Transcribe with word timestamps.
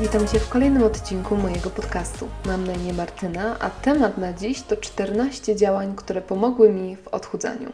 Witam 0.00 0.28
Cię 0.28 0.38
w 0.40 0.48
kolejnym 0.48 0.82
odcinku 0.82 1.36
mojego 1.36 1.70
podcastu. 1.70 2.28
Mam 2.46 2.66
na 2.66 2.72
imię 2.72 2.92
Martyna, 2.92 3.56
a 3.60 3.70
temat 3.70 4.18
na 4.18 4.32
dziś 4.32 4.62
to 4.62 4.76
14 4.76 5.56
działań, 5.56 5.94
które 5.96 6.20
pomogły 6.20 6.70
mi 6.70 6.96
w 6.96 7.08
odchudzaniu. 7.08 7.72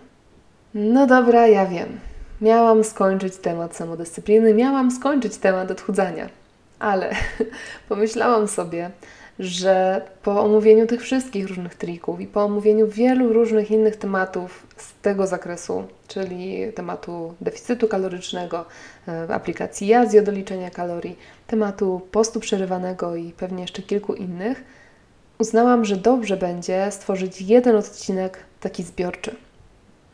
No 0.75 1.07
dobra, 1.07 1.47
ja 1.47 1.67
wiem. 1.67 2.01
Miałam 2.41 2.85
skończyć 2.85 3.37
temat 3.37 3.77
samodyscypliny, 3.77 4.55
miałam 4.55 4.91
skończyć 4.91 5.37
temat 5.37 5.71
odchudzania, 5.71 6.29
ale 6.79 7.11
pomyślałam 7.89 8.49
sobie, 8.49 8.91
że 9.39 10.03
po 10.23 10.41
omówieniu 10.41 10.87
tych 10.87 11.03
wszystkich 11.03 11.49
różnych 11.49 11.75
trików 11.75 12.21
i 12.21 12.27
po 12.27 12.45
omówieniu 12.45 12.89
wielu 12.89 13.33
różnych 13.33 13.71
innych 13.71 13.97
tematów 13.97 14.67
z 14.77 14.93
tego 15.03 15.27
zakresu, 15.27 15.85
czyli 16.09 16.73
tematu 16.73 17.35
deficytu 17.41 17.89
kalorycznego, 17.89 18.65
e, 19.09 19.35
aplikacji 19.35 19.87
Yazio 19.87 20.23
do 20.23 20.33
liczenia 20.33 20.71
kalorii, 20.71 21.19
tematu 21.47 22.01
postu 22.11 22.41
przerywanego 22.41 23.17
i 23.17 23.33
pewnie 23.33 23.63
jeszcze 23.63 23.83
kilku 23.83 24.15
innych, 24.15 24.65
uznałam, 25.39 25.85
że 25.85 25.97
dobrze 25.97 26.37
będzie 26.37 26.87
stworzyć 26.91 27.41
jeden 27.41 27.77
odcinek 27.77 28.39
taki 28.61 28.83
zbiorczy 28.83 29.37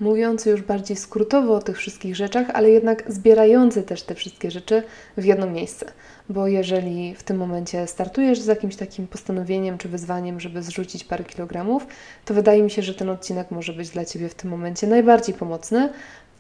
mówiący 0.01 0.51
już 0.51 0.63
bardziej 0.63 0.97
skrótowo 0.97 1.55
o 1.55 1.63
tych 1.63 1.77
wszystkich 1.77 2.17
rzeczach, 2.17 2.47
ale 2.53 2.71
jednak 2.71 3.13
zbierający 3.13 3.83
też 3.83 4.03
te 4.03 4.15
wszystkie 4.15 4.51
rzeczy 4.51 4.83
w 5.17 5.25
jedno 5.25 5.47
miejsce. 5.47 5.93
Bo 6.29 6.47
jeżeli 6.47 7.15
w 7.15 7.23
tym 7.23 7.37
momencie 7.37 7.87
startujesz 7.87 8.41
z 8.41 8.47
jakimś 8.47 8.77
takim 8.77 9.07
postanowieniem 9.07 9.79
czy 9.79 9.89
wyzwaniem, 9.89 10.41
żeby 10.41 10.63
zrzucić 10.63 11.05
parę 11.05 11.25
kilogramów, 11.25 11.87
to 12.25 12.35
wydaje 12.35 12.63
mi 12.63 12.71
się, 12.71 12.83
że 12.83 12.95
ten 12.95 13.11
odcinek 13.11 13.51
może 13.51 13.73
być 13.73 13.91
dla 13.91 14.05
Ciebie 14.05 14.29
w 14.29 14.35
tym 14.35 14.51
momencie 14.51 14.87
najbardziej 14.87 15.35
pomocny. 15.35 15.89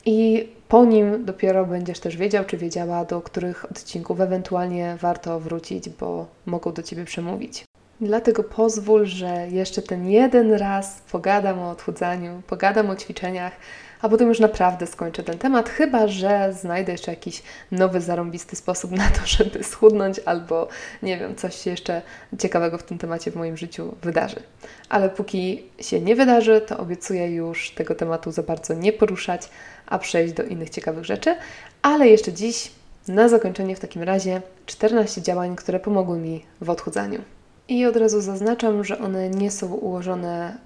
I 0.06 0.48
po 0.68 0.84
nim 0.84 1.24
dopiero 1.24 1.66
będziesz 1.66 2.00
też 2.00 2.16
wiedział, 2.16 2.44
czy 2.44 2.56
wiedziała, 2.56 3.04
do 3.04 3.20
których 3.20 3.64
odcinków 3.70 4.20
ewentualnie 4.20 4.96
warto 5.00 5.40
wrócić, 5.40 5.88
bo 5.88 6.26
mogą 6.46 6.72
do 6.72 6.82
Ciebie 6.82 7.04
przemówić. 7.04 7.64
Dlatego 8.02 8.44
pozwól, 8.44 9.06
że 9.06 9.46
jeszcze 9.50 9.82
ten 9.82 10.08
jeden 10.08 10.52
raz 10.52 11.02
pogadam 11.12 11.58
o 11.58 11.70
odchudzaniu, 11.70 12.42
pogadam 12.46 12.90
o 12.90 12.96
ćwiczeniach, 12.96 13.52
a 14.00 14.08
potem 14.08 14.28
już 14.28 14.40
naprawdę 14.40 14.86
skończę 14.86 15.22
ten 15.22 15.38
temat, 15.38 15.68
chyba 15.68 16.08
że 16.08 16.52
znajdę 16.60 16.92
jeszcze 16.92 17.10
jakiś 17.10 17.42
nowy, 17.72 18.00
zarąbisty 18.00 18.56
sposób 18.56 18.90
na 18.90 19.10
to, 19.10 19.20
żeby 19.26 19.64
schudnąć, 19.64 20.20
albo 20.24 20.68
nie 21.02 21.18
wiem, 21.18 21.36
coś 21.36 21.54
się 21.54 21.70
jeszcze 21.70 22.02
ciekawego 22.38 22.78
w 22.78 22.82
tym 22.82 22.98
temacie 22.98 23.30
w 23.30 23.36
moim 23.36 23.56
życiu 23.56 23.94
wydarzy. 24.02 24.42
Ale 24.88 25.08
póki 25.08 25.62
się 25.80 26.00
nie 26.00 26.16
wydarzy, 26.16 26.60
to 26.60 26.78
obiecuję 26.78 27.34
już 27.34 27.70
tego 27.70 27.94
tematu 27.94 28.32
za 28.32 28.42
bardzo 28.42 28.74
nie 28.74 28.92
poruszać, 28.92 29.48
a 29.86 29.98
przejść 29.98 30.34
do 30.34 30.42
innych 30.42 30.70
ciekawych 30.70 31.04
rzeczy. 31.04 31.36
Ale 31.82 32.08
jeszcze 32.08 32.32
dziś, 32.32 32.72
na 33.08 33.28
zakończenie 33.28 33.76
w 33.76 33.80
takim 33.80 34.02
razie, 34.02 34.42
14 34.66 35.22
działań, 35.22 35.56
które 35.56 35.80
pomogły 35.80 36.18
mi 36.18 36.44
w 36.60 36.70
odchudzaniu. 36.70 37.22
I 37.70 37.86
od 37.86 37.96
razu 37.96 38.20
zaznaczam, 38.20 38.84
że 38.84 38.98
one 38.98 39.30
nie 39.30 39.50
są 39.50 39.66
ułożone 39.66 40.56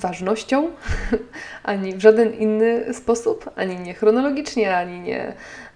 ważnością, 0.00 0.68
ani 1.62 1.94
w 1.94 2.00
żaden 2.00 2.32
inny 2.34 2.94
sposób, 2.94 3.50
ani 3.56 3.76
nie 3.76 3.94
chronologicznie, 3.94 4.76
ani 4.76 5.00
nie, 5.00 5.32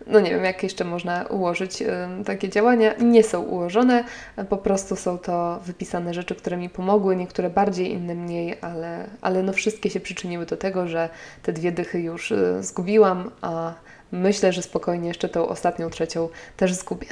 no 0.07 0.21
nie 0.21 0.31
wiem, 0.31 0.45
jak 0.45 0.63
jeszcze 0.63 0.85
można 0.85 1.23
ułożyć 1.23 1.83
takie 2.25 2.49
działania. 2.49 2.95
Nie 2.99 3.23
są 3.23 3.43
ułożone, 3.43 4.05
po 4.49 4.57
prostu 4.57 4.97
są 4.97 5.19
to 5.19 5.61
wypisane 5.67 6.15
rzeczy, 6.15 6.35
które 6.35 6.57
mi 6.57 6.69
pomogły, 6.69 7.17
niektóre 7.17 7.51
bardziej, 7.51 7.93
inne 7.93 8.15
mniej, 8.15 8.59
ale, 8.61 9.07
ale 9.21 9.43
no 9.43 9.53
wszystkie 9.53 9.91
się 9.91 10.01
przyczyniły 10.01 10.47
do 10.47 10.57
tego, 10.57 10.89
że 10.89 11.09
te 11.43 11.53
dwie 11.53 11.73
dychy 11.73 12.01
już 12.01 12.31
y, 12.31 12.63
zgubiłam, 12.63 13.31
a 13.41 13.75
myślę, 14.13 14.53
że 14.53 14.63
spokojnie 14.63 15.09
jeszcze 15.09 15.29
tą 15.29 15.49
ostatnią, 15.49 15.91
trzecią 15.91 16.29
też 16.57 16.75
zgubię. 16.75 17.09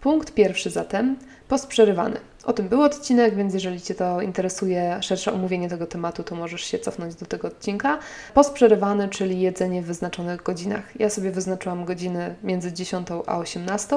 Punkt 0.00 0.34
pierwszy 0.34 0.70
zatem, 0.70 1.16
post 1.48 1.66
przerywany. 1.66 2.20
O 2.44 2.52
tym 2.52 2.68
był 2.68 2.82
odcinek, 2.82 3.34
więc 3.34 3.54
jeżeli 3.54 3.80
Cię 3.80 3.94
to 3.94 4.20
interesuje, 4.20 4.98
szersze 5.00 5.32
omówienie 5.32 5.68
tego 5.68 5.86
tematu, 5.86 6.22
to 6.24 6.34
możesz 6.34 6.60
się 6.60 6.78
cofnąć 6.78 7.14
do 7.14 7.26
tego 7.26 7.48
odcinka. 7.48 7.98
Post 8.34 8.52
przerywany, 8.52 9.08
czyli 9.08 9.40
jedzenie 9.40 9.82
w 9.82 9.86
wyznaczonych 9.86 10.42
godzinach. 10.42 11.00
Ja 11.00 11.10
sobie 11.10 11.30
wyznaczyłam 11.30 11.84
godziny 11.84 12.34
między 12.42 12.72
10 12.72 13.08
a 13.26 13.38
18, 13.38 13.96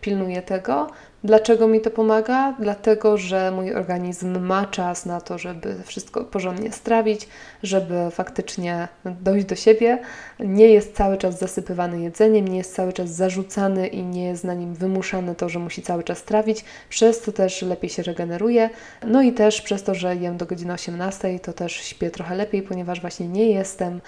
pilnuję 0.00 0.42
tego. 0.42 0.90
Dlaczego 1.24 1.68
mi 1.68 1.80
to 1.80 1.90
pomaga? 1.90 2.54
Dlatego, 2.58 3.16
że 3.18 3.50
mój 3.50 3.74
organizm 3.74 4.38
ma 4.38 4.66
czas 4.66 5.06
na 5.06 5.20
to, 5.20 5.38
żeby 5.38 5.74
wszystko 5.84 6.24
porządnie 6.24 6.72
strawić, 6.72 7.28
żeby 7.62 8.10
faktycznie 8.10 8.88
dojść 9.04 9.46
do 9.46 9.54
siebie. 9.54 9.98
Nie 10.40 10.66
jest 10.66 10.96
cały 10.96 11.16
czas 11.16 11.38
zasypywany 11.38 12.00
jedzeniem, 12.00 12.48
nie 12.48 12.58
jest 12.58 12.74
cały 12.74 12.92
czas 12.92 13.10
zarzucany 13.10 13.86
i 13.86 14.02
nie 14.02 14.24
jest 14.24 14.44
na 14.44 14.54
nim 14.54 14.74
wymuszane 14.74 15.34
to, 15.34 15.48
że 15.48 15.58
musi 15.58 15.82
cały 15.82 16.04
czas 16.04 16.22
trawić. 16.22 16.64
Przez 16.92 17.20
to 17.20 17.32
też 17.32 17.62
lepiej 17.62 17.90
się 17.90 18.02
regeneruje. 18.02 18.70
No 19.06 19.22
i 19.22 19.32
też 19.32 19.62
przez 19.62 19.82
to, 19.82 19.94
że 19.94 20.16
jem 20.16 20.36
do 20.36 20.46
godziny 20.46 20.72
18, 20.72 21.40
to 21.40 21.52
też 21.52 21.72
śpię 21.72 22.10
trochę 22.10 22.36
lepiej, 22.36 22.62
ponieważ 22.62 23.00
właśnie 23.00 23.28
nie 23.28 23.46
jestem 23.46 24.00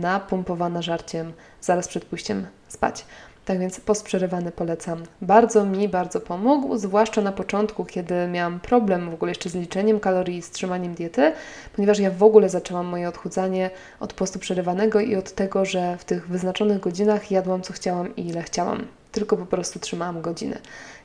napompowana 0.00 0.82
żarciem 0.82 1.32
zaraz 1.60 1.88
przed 1.88 2.04
pójściem 2.04 2.46
spać. 2.68 3.04
Tak 3.44 3.58
więc 3.58 3.80
post 3.80 4.04
przerywany 4.04 4.52
polecam. 4.52 5.02
Bardzo 5.22 5.64
mi 5.64 5.88
bardzo 5.88 6.20
pomógł, 6.20 6.76
zwłaszcza 6.76 7.20
na 7.20 7.32
początku, 7.32 7.84
kiedy 7.84 8.14
miałam 8.28 8.60
problem 8.60 9.10
w 9.10 9.14
ogóle 9.14 9.30
jeszcze 9.30 9.48
z 9.48 9.54
liczeniem 9.54 10.00
kalorii 10.00 10.36
i 10.36 10.42
z 10.42 10.50
trzymaniem 10.50 10.94
diety, 10.94 11.32
ponieważ 11.76 11.98
ja 11.98 12.10
w 12.10 12.22
ogóle 12.22 12.48
zaczęłam 12.48 12.86
moje 12.86 13.08
odchudzanie 13.08 13.70
od 14.00 14.12
postu 14.12 14.38
przerywanego 14.38 15.00
i 15.00 15.16
od 15.16 15.32
tego, 15.32 15.64
że 15.64 15.96
w 15.98 16.04
tych 16.04 16.28
wyznaczonych 16.28 16.80
godzinach 16.80 17.30
jadłam 17.30 17.62
co 17.62 17.72
chciałam 17.72 18.16
i 18.16 18.28
ile 18.28 18.42
chciałam. 18.42 18.86
Tylko 19.12 19.36
po 19.36 19.46
prostu 19.46 19.78
trzymałam 19.78 20.22
godzinę. 20.22 20.58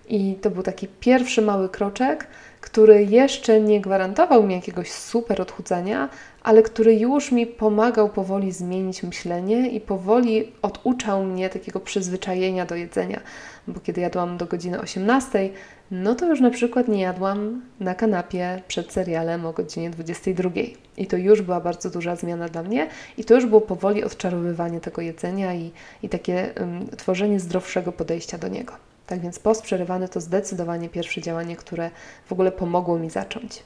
I 0.09 0.35
to 0.41 0.51
był 0.51 0.63
taki 0.63 0.87
pierwszy 0.87 1.41
mały 1.41 1.69
kroczek, 1.69 2.27
który 2.61 3.03
jeszcze 3.03 3.61
nie 3.61 3.81
gwarantował 3.81 4.43
mi 4.43 4.55
jakiegoś 4.55 4.91
super 4.91 5.41
odchudzania, 5.41 6.09
ale 6.43 6.63
który 6.63 6.95
już 6.95 7.31
mi 7.31 7.47
pomagał 7.47 8.09
powoli 8.09 8.51
zmienić 8.51 9.03
myślenie 9.03 9.69
i 9.69 9.81
powoli 9.81 10.51
oduczał 10.61 11.23
mnie 11.23 11.49
takiego 11.49 11.79
przyzwyczajenia 11.79 12.65
do 12.65 12.75
jedzenia. 12.75 13.19
Bo 13.67 13.79
kiedy 13.79 14.01
jadłam 14.01 14.37
do 14.37 14.45
godziny 14.45 14.81
18, 14.81 15.49
no 15.91 16.15
to 16.15 16.25
już 16.25 16.41
na 16.41 16.49
przykład 16.49 16.87
nie 16.87 17.01
jadłam 17.01 17.61
na 17.79 17.95
kanapie 17.95 18.61
przed 18.67 18.91
serialem 18.91 19.45
o 19.45 19.53
godzinie 19.53 19.89
22. 19.89 20.49
I 20.97 21.07
to 21.07 21.17
już 21.17 21.41
była 21.41 21.61
bardzo 21.61 21.89
duża 21.89 22.15
zmiana 22.15 22.49
dla 22.49 22.63
mnie, 22.63 22.87
i 23.17 23.25
to 23.25 23.35
już 23.35 23.45
było 23.45 23.61
powoli 23.61 24.03
odczarowywanie 24.03 24.81
tego 24.81 25.01
jedzenia 25.01 25.53
i, 25.53 25.71
i 26.03 26.09
takie 26.09 26.53
um, 26.59 26.87
tworzenie 26.97 27.39
zdrowszego 27.39 27.91
podejścia 27.91 28.37
do 28.37 28.47
niego. 28.47 28.73
Tak 29.07 29.19
więc 29.19 29.39
post 29.39 29.61
przerywany 29.61 30.09
to 30.09 30.21
zdecydowanie 30.21 30.89
pierwsze 30.89 31.21
działanie, 31.21 31.55
które 31.55 31.91
w 32.25 32.31
ogóle 32.31 32.51
pomogło 32.51 32.99
mi 32.99 33.09
zacząć. 33.09 33.63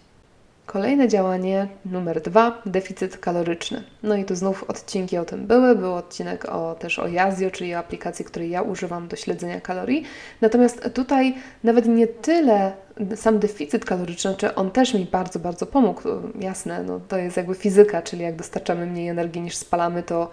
Kolejne 0.65 1.07
działanie 1.07 1.67
numer 1.85 2.21
dwa, 2.21 2.61
deficyt 2.65 3.17
kaloryczny. 3.17 3.83
No 4.03 4.15
i 4.15 4.25
tu 4.25 4.35
znów 4.35 4.63
odcinki 4.63 5.17
o 5.17 5.25
tym 5.25 5.47
były. 5.47 5.75
Był 5.75 5.93
odcinek 5.93 6.45
o, 6.45 6.75
też 6.75 6.99
o 6.99 7.07
Yazio, 7.07 7.51
czyli 7.51 7.75
o 7.75 7.77
aplikacji, 7.77 8.25
której 8.25 8.49
ja 8.49 8.61
używam 8.61 9.07
do 9.07 9.15
śledzenia 9.15 9.61
kalorii. 9.61 10.03
Natomiast 10.41 10.89
tutaj 10.93 11.35
nawet 11.63 11.85
nie 11.85 12.07
tyle 12.07 12.71
sam 13.15 13.39
deficyt 13.39 13.85
kaloryczny, 13.85 14.35
czy 14.35 14.55
on 14.55 14.71
też 14.71 14.93
mi 14.93 15.05
bardzo, 15.05 15.39
bardzo 15.39 15.65
pomógł. 15.65 16.01
Jasne, 16.39 16.83
no 16.83 16.99
to 17.07 17.17
jest 17.17 17.37
jakby 17.37 17.55
fizyka, 17.55 18.01
czyli 18.01 18.23
jak 18.23 18.35
dostarczamy 18.35 18.85
mniej 18.85 19.07
energii 19.07 19.41
niż 19.41 19.55
spalamy, 19.55 20.03
to 20.03 20.29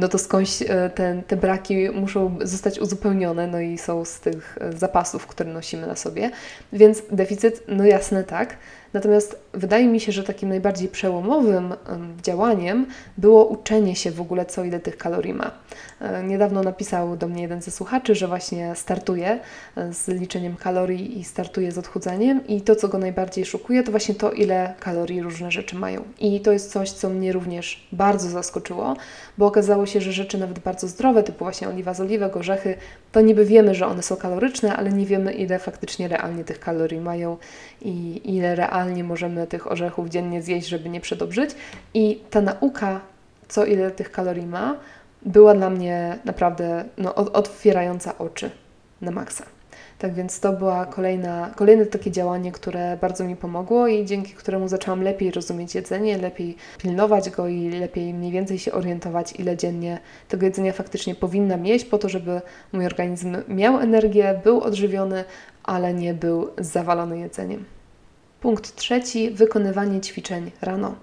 no 0.00 0.08
to 0.08 0.18
skądś 0.18 0.62
e, 0.62 0.90
te, 0.90 1.22
te 1.26 1.36
braki 1.36 1.90
muszą 1.90 2.38
zostać 2.42 2.78
uzupełnione, 2.78 3.46
no 3.46 3.60
i 3.60 3.78
są 3.78 4.04
z 4.04 4.20
tych 4.20 4.58
e, 4.60 4.72
zapasów, 4.72 5.26
które 5.26 5.52
nosimy 5.52 5.86
na 5.86 5.96
sobie. 5.96 6.30
Więc 6.72 7.02
deficyt, 7.10 7.62
no 7.68 7.84
jasne 7.84 8.24
tak, 8.24 8.56
Natomiast 8.96 9.38
wydaje 9.52 9.88
mi 9.88 10.00
się, 10.00 10.12
że 10.12 10.22
takim 10.22 10.48
najbardziej 10.48 10.88
przełomowym 10.88 11.74
działaniem 12.22 12.86
było 13.18 13.44
uczenie 13.44 13.96
się 13.96 14.10
w 14.10 14.20
ogóle, 14.20 14.46
co 14.46 14.64
ile 14.64 14.80
tych 14.80 14.96
kalorii 14.96 15.34
ma. 15.34 15.50
E, 16.00 16.22
niedawno 16.22 16.62
napisał 16.62 17.16
do 17.16 17.28
mnie 17.28 17.42
jeden 17.42 17.62
ze 17.62 17.70
słuchaczy, 17.70 18.14
że 18.14 18.28
właśnie 18.28 18.74
startuje 18.74 19.40
z 19.92 20.08
liczeniem 20.08 20.56
kalorii 20.56 21.20
i 21.20 21.24
startuje 21.24 21.72
z 21.72 21.78
odchudzaniem, 21.78 22.46
i 22.46 22.60
to, 22.60 22.76
co 22.76 22.88
go 22.88 22.98
najbardziej 22.98 23.44
szokuje, 23.44 23.82
to 23.82 23.90
właśnie 23.90 24.14
to, 24.14 24.32
ile 24.32 24.74
kalorii 24.80 25.22
różne 25.22 25.50
rzeczy 25.50 25.76
mają. 25.76 26.04
I 26.18 26.40
to 26.40 26.52
jest 26.52 26.72
coś, 26.72 26.90
co 26.90 27.10
mnie 27.10 27.32
również 27.32 27.88
bardzo 27.92 28.28
zaskoczyło, 28.28 28.96
bo 29.38 29.46
okazało 29.46 29.85
się, 29.86 30.00
że 30.00 30.12
rzeczy 30.12 30.38
nawet 30.38 30.58
bardzo 30.58 30.88
zdrowe, 30.88 31.22
typu 31.22 31.44
właśnie 31.44 31.68
oliwa 31.68 31.94
z 31.94 32.00
oliwek, 32.00 32.36
orzechy, 32.36 32.74
to 33.12 33.20
niby 33.20 33.44
wiemy, 33.44 33.74
że 33.74 33.86
one 33.86 34.02
są 34.02 34.16
kaloryczne, 34.16 34.76
ale 34.76 34.92
nie 34.92 35.06
wiemy, 35.06 35.32
ile 35.32 35.58
faktycznie 35.58 36.08
realnie 36.08 36.44
tych 36.44 36.60
kalorii 36.60 37.00
mają 37.00 37.36
i 37.82 38.20
ile 38.36 38.54
realnie 38.54 39.04
możemy 39.04 39.46
tych 39.46 39.72
orzechów 39.72 40.08
dziennie 40.08 40.42
zjeść, 40.42 40.68
żeby 40.68 40.88
nie 40.88 41.00
przedobrzyć. 41.00 41.50
I 41.94 42.20
ta 42.30 42.40
nauka, 42.40 43.00
co 43.48 43.64
ile 43.64 43.90
tych 43.90 44.12
kalorii 44.12 44.46
ma, 44.46 44.76
była 45.22 45.54
dla 45.54 45.70
mnie 45.70 46.18
naprawdę 46.24 46.84
no, 46.98 47.14
otwierająca 47.14 48.18
oczy 48.18 48.50
na 49.00 49.10
maksa. 49.10 49.55
Tak 49.98 50.14
więc 50.14 50.40
to 50.40 50.52
była 50.52 50.86
kolejna, 50.86 51.50
kolejne 51.56 51.86
takie 51.86 52.10
działanie, 52.10 52.52
które 52.52 52.98
bardzo 53.00 53.24
mi 53.24 53.36
pomogło 53.36 53.88
i 53.88 54.04
dzięki 54.04 54.32
któremu 54.32 54.68
zaczęłam 54.68 55.02
lepiej 55.02 55.30
rozumieć 55.30 55.74
jedzenie, 55.74 56.18
lepiej 56.18 56.56
pilnować 56.78 57.30
go 57.30 57.48
i 57.48 57.70
lepiej 57.70 58.14
mniej 58.14 58.32
więcej 58.32 58.58
się 58.58 58.72
orientować, 58.72 59.32
ile 59.38 59.56
dziennie 59.56 59.98
tego 60.28 60.46
jedzenia 60.46 60.72
faktycznie 60.72 61.14
powinnam 61.14 61.66
jeść, 61.66 61.84
po 61.84 61.98
to, 61.98 62.08
żeby 62.08 62.40
mój 62.72 62.86
organizm 62.86 63.36
miał 63.48 63.78
energię, 63.78 64.40
był 64.44 64.60
odżywiony, 64.60 65.24
ale 65.64 65.94
nie 65.94 66.14
był 66.14 66.50
zawalony 66.58 67.18
jedzeniem. 67.18 67.64
Punkt 68.40 68.76
trzeci 68.76 69.30
wykonywanie 69.30 70.00
ćwiczeń 70.00 70.50
rano. 70.62 70.94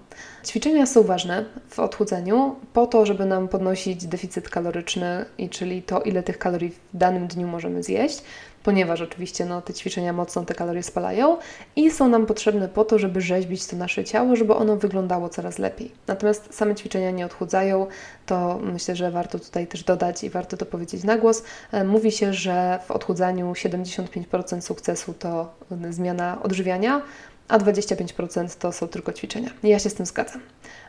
Ćwiczenia 0.44 0.86
są 0.86 1.02
ważne 1.02 1.44
w 1.68 1.78
odchudzaniu 1.78 2.56
po 2.72 2.86
to, 2.86 3.06
żeby 3.06 3.26
nam 3.26 3.48
podnosić 3.48 4.06
deficyt 4.06 4.48
kaloryczny, 4.48 5.24
czyli 5.50 5.82
to, 5.82 6.00
ile 6.00 6.22
tych 6.22 6.38
kalorii 6.38 6.70
w 6.70 6.80
danym 6.94 7.26
dniu 7.26 7.46
możemy 7.48 7.82
zjeść, 7.82 8.22
ponieważ 8.64 9.00
oczywiście 9.00 9.44
no, 9.44 9.62
te 9.62 9.74
ćwiczenia 9.74 10.12
mocno 10.12 10.44
te 10.44 10.54
kalorie 10.54 10.82
spalają 10.82 11.36
i 11.76 11.90
są 11.90 12.08
nam 12.08 12.26
potrzebne 12.26 12.68
po 12.68 12.84
to, 12.84 12.98
żeby 12.98 13.20
rzeźbić 13.20 13.66
to 13.66 13.76
nasze 13.76 14.04
ciało, 14.04 14.36
żeby 14.36 14.54
ono 14.54 14.76
wyglądało 14.76 15.28
coraz 15.28 15.58
lepiej. 15.58 15.92
Natomiast 16.06 16.54
same 16.54 16.74
ćwiczenia 16.74 17.10
nie 17.10 17.26
odchudzają, 17.26 17.86
to 18.26 18.58
myślę, 18.62 18.96
że 18.96 19.10
warto 19.10 19.38
tutaj 19.38 19.66
też 19.66 19.84
dodać 19.84 20.24
i 20.24 20.30
warto 20.30 20.56
to 20.56 20.66
powiedzieć 20.66 21.04
na 21.04 21.18
głos. 21.18 21.42
E, 21.72 21.84
mówi 21.84 22.12
się, 22.12 22.32
że 22.32 22.78
w 22.86 22.90
odchudzaniu 22.90 23.52
75% 23.52 24.60
sukcesu 24.60 25.14
to 25.14 25.54
zmiana 25.90 26.42
odżywiania, 26.42 27.02
a 27.48 27.58
25% 27.58 28.58
to 28.58 28.72
są 28.72 28.88
tylko 28.88 29.12
ćwiczenia. 29.12 29.50
Ja 29.62 29.78
się 29.78 29.90
z 29.90 29.94
tym 29.94 30.06
zgadzam. 30.06 30.40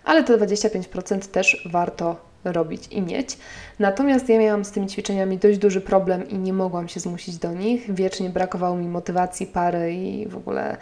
Ale 0.04 0.24
te 0.24 0.38
25% 0.38 1.20
też 1.20 1.68
warto 1.72 2.16
robić 2.52 2.88
i 2.92 3.02
mieć. 3.02 3.38
Natomiast 3.80 4.30
ja 4.30 4.40
miałam 4.40 4.66
z 4.66 4.72
tymi 4.72 4.88
ćwiczeniami 4.88 5.38
dość 5.38 5.58
duży 5.58 5.82
problem 5.82 6.30
i 6.30 6.38
nie 6.38 6.54
mogłam 6.54 6.88
się 6.88 7.00
zmusić 7.00 7.38
do 7.38 7.54
nich. 7.54 7.94
Wiecznie 7.94 8.30
brakowało 8.30 8.76
mi 8.76 8.88
motywacji, 8.88 9.48
pary 9.48 9.94
i 9.94 10.28
w 10.28 10.38
ogóle 10.38 10.78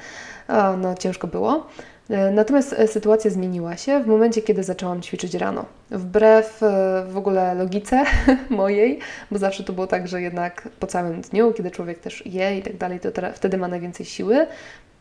no, 0.78 0.96
ciężko 0.96 1.28
było. 1.28 1.68
E, 2.10 2.32
natomiast 2.32 2.74
e, 2.74 2.88
sytuacja 2.88 3.32
zmieniła 3.32 3.78
się 3.78 4.04
w 4.04 4.08
momencie, 4.08 4.42
kiedy 4.42 4.64
zaczęłam 4.64 5.02
ćwiczyć 5.02 5.34
rano. 5.34 5.66
Wbrew 5.92 6.64
e, 6.64 7.06
w 7.10 7.18
ogóle 7.18 7.56
logice 7.56 8.04
mojej, 8.50 9.00
bo 9.32 9.38
zawsze 9.38 9.64
to 9.64 9.74
było 9.74 9.88
tak, 9.88 10.08
że 10.08 10.22
jednak 10.22 10.70
po 10.80 10.88
całym 10.88 11.22
dniu, 11.22 11.54
kiedy 11.54 11.72
człowiek 11.72 12.00
też 12.00 12.26
je 12.26 12.58
i 12.58 12.62
tak 12.62 12.78
dalej, 12.78 13.00
to 13.00 13.10
wtedy 13.34 13.58
ma 13.58 13.68
najwięcej 13.68 14.06
siły. 14.06 14.48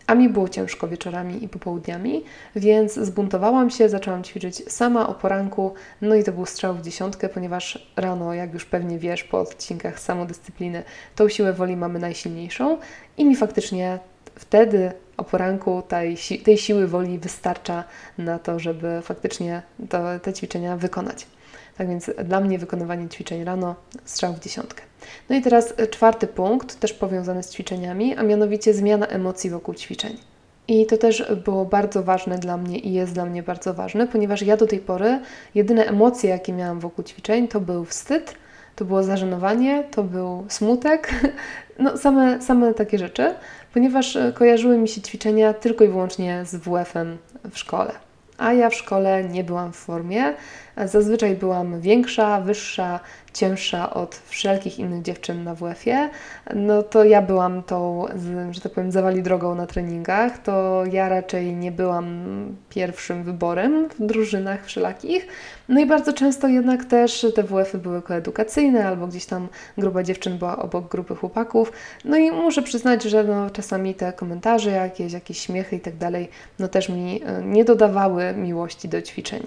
A 0.07 0.15
mi 0.15 0.29
było 0.29 0.49
ciężko 0.49 0.89
wieczorami 0.89 1.45
i 1.45 1.49
popołudniami, 1.49 2.25
więc 2.57 2.95
zbuntowałam 2.95 3.71
się, 3.71 3.89
zaczęłam 3.89 4.25
ćwiczyć 4.25 4.73
sama 4.73 5.09
o 5.09 5.15
poranku, 5.15 5.75
no 6.01 6.15
i 6.15 6.25
to 6.25 6.33
był 6.33 6.47
strzał 6.47 6.75
w 6.75 6.83
dziesiątkę, 6.83 7.29
ponieważ 7.29 7.93
rano, 7.97 8.35
jak 8.35 8.55
już 8.55 8.65
pewnie 8.65 8.99
wiesz 8.99 9.25
po 9.25 9.41
odcinkach 9.41 10.01
samodyscypliny, 10.01 10.83
tą 11.17 11.29
siłę 11.29 11.53
woli 11.53 11.77
mamy 11.77 11.99
najsilniejszą. 11.99 12.79
I 13.19 13.25
mi 13.25 13.37
faktycznie 13.37 13.99
wtedy 14.35 14.93
o 15.23 15.25
poranku 15.25 15.83
tej, 15.89 16.17
si 16.17 16.39
tej 16.39 16.59
siły 16.59 16.87
woli 16.87 17.19
wystarcza 17.19 17.85
na 18.19 18.39
to, 18.39 18.59
żeby 18.59 19.01
faktycznie 19.03 19.63
to, 19.89 19.99
te 20.23 20.33
ćwiczenia 20.33 20.77
wykonać. 20.77 21.27
Tak 21.79 21.89
więc 21.89 22.11
dla 22.25 22.41
mnie 22.41 22.59
wykonywanie 22.59 23.09
ćwiczeń 23.09 23.45
rano 23.45 23.75
strzał 24.05 24.33
w 24.35 24.41
dziesiątkę. 24.41 24.83
No 25.31 25.37
i 25.37 25.43
teraz 25.43 25.75
czwarty 25.91 26.27
punkt, 26.27 26.81
też 26.81 26.93
powiązany 26.93 27.43
z 27.43 27.51
ćwiczeniami, 27.51 28.17
a 28.17 28.23
mianowicie 28.23 28.75
zmiana 28.75 29.07
emocji 29.07 29.51
wokół 29.51 29.75
ćwiczeń. 29.75 30.17
I 30.69 30.87
to 30.87 30.97
też 30.99 31.33
było 31.45 31.65
bardzo 31.65 32.03
ważne 32.03 32.39
dla 32.39 32.57
mnie 32.57 32.79
i 32.79 32.93
jest 32.93 33.13
dla 33.13 33.25
mnie 33.25 33.43
bardzo 33.43 33.75
ważne, 33.75 34.07
ponieważ 34.07 34.43
ja 34.43 34.57
do 34.57 34.67
tej 34.67 34.79
pory 34.79 35.21
jedyne 35.55 35.85
emocje, 35.85 36.31
jakie 36.31 36.53
miałam 36.53 36.81
wokół 36.81 37.05
ćwiczeń, 37.05 37.49
to 37.49 37.61
był 37.61 37.85
wstyd, 37.85 38.35
to 38.77 38.85
było 38.85 39.03
zażenowanie, 39.03 39.85
to 39.91 40.03
był 40.03 40.45
smutek, 40.49 41.11
no 41.79 41.97
same, 41.99 42.43
same 42.43 42.75
takie 42.75 42.99
rzeczy, 42.99 43.35
ponieważ 43.75 44.17
e, 44.17 44.33
kojarzyły 44.33 44.79
mi 44.79 44.89
się 44.89 45.01
ćwiczenia 45.01 45.55
tylko 45.55 45.85
i 45.85 45.89
wyłącznie 45.89 46.45
z 46.45 46.57
WF-em 46.57 47.19
w 47.51 47.59
szkole. 47.59 47.93
A 48.39 48.53
ja 48.53 48.71
w 48.71 48.75
szkole 48.75 49.25
nie 49.25 49.45
byłam 49.45 49.73
w 49.73 49.77
formie, 49.77 50.35
Zazwyczaj 50.77 51.37
byłam 51.37 51.81
większa, 51.81 52.41
wyższa, 52.41 53.01
cięższa 53.33 53.95
od 53.95 54.15
wszelkich 54.15 54.79
innych 54.79 55.03
dziewczyn 55.03 55.45
na 55.45 55.55
WF-ie, 55.55 56.11
no 56.55 56.83
to 56.83 57.05
ja 57.05 57.23
byłam 57.23 57.63
tą, 57.63 58.07
że 58.51 58.61
tak 58.61 58.73
powiem, 58.73 58.93
zawali 58.93 59.23
drogą 59.23 59.55
na 59.55 59.67
treningach, 59.67 60.39
to 60.39 60.85
ja 60.93 61.09
raczej 61.09 61.57
nie 61.57 61.73
byłam 61.73 62.25
pierwszym 62.69 63.25
wyborem 63.25 63.89
w 63.89 64.07
drużynach 64.07 64.65
wszelakich. 64.65 65.27
No 65.69 65.81
i 65.81 65.87
bardzo 65.87 66.13
często 66.13 66.49
jednak 66.49 66.85
też 66.85 67.27
te 67.35 67.43
WF-y 67.43 67.79
były 67.79 68.03
koedukacyjne, 68.03 68.87
albo 68.87 69.07
gdzieś 69.07 69.27
tam 69.27 69.49
grupa 69.79 70.03
dziewczyn 70.03 70.39
była 70.39 70.57
obok 70.59 70.89
grupy 70.89 71.15
chłopaków. 71.15 71.73
No 72.05 72.17
i 72.17 72.31
muszę 72.31 72.63
przyznać, 72.63 73.03
że 73.03 73.25
no, 73.25 73.51
czasami 73.51 73.95
te 73.95 74.13
komentarze 74.13 74.71
jakieś, 74.71 75.13
jakieś 75.13 75.39
śmiechy 75.39 75.77
i 75.77 75.81
tak 75.81 75.97
dalej, 75.97 76.29
no 76.59 76.69
też 76.69 76.89
mi 76.89 77.21
e, 77.25 77.43
nie 77.43 77.65
dodawały 77.65 78.35
miłości 78.37 78.89
do 78.89 79.03
ćwiczeń. 79.03 79.47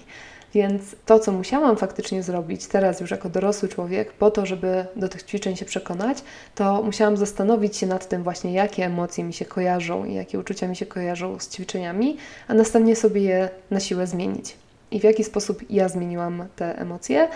Więc 0.56 0.96
to, 1.06 1.20
co 1.20 1.32
musiałam 1.32 1.78
faktycznie 1.78 2.24
zrobić 2.24 2.68
teraz 2.68 3.00
już 3.00 3.12
jako 3.12 3.30
dorosły 3.30 3.70
człowiek, 3.70 4.14
po 4.14 4.32
to, 4.32 4.46
żeby 4.46 4.86
do 4.96 5.10
tych 5.10 5.24
ćwiczeń 5.24 5.56
się 5.56 5.66
przekonać, 5.66 6.18
to 6.56 6.84
musiałam 6.84 7.18
zastanowić 7.18 7.78
się 7.78 7.88
nad 7.88 8.08
tym 8.08 8.24
właśnie, 8.24 8.54
jakie 8.54 8.86
emocje 8.86 9.24
mi 9.24 9.34
się 9.34 9.46
kojarzą 9.46 10.06
i 10.06 10.14
jakie 10.14 10.40
uczucia 10.40 10.68
mi 10.68 10.76
się 10.76 10.86
kojarzą 10.86 11.40
z 11.40 11.50
ćwiczeniami, 11.50 12.18
a 12.48 12.54
następnie 12.54 12.96
sobie 12.96 13.22
je 13.22 13.50
na 13.72 13.80
siłę 13.80 14.08
zmienić 14.08 14.56
i 14.92 15.00
w 15.00 15.04
jaki 15.04 15.24
sposób 15.24 15.60
ja 15.70 15.90
zmieniłam 15.90 16.48
te 16.56 16.78
emocje, 16.78 17.28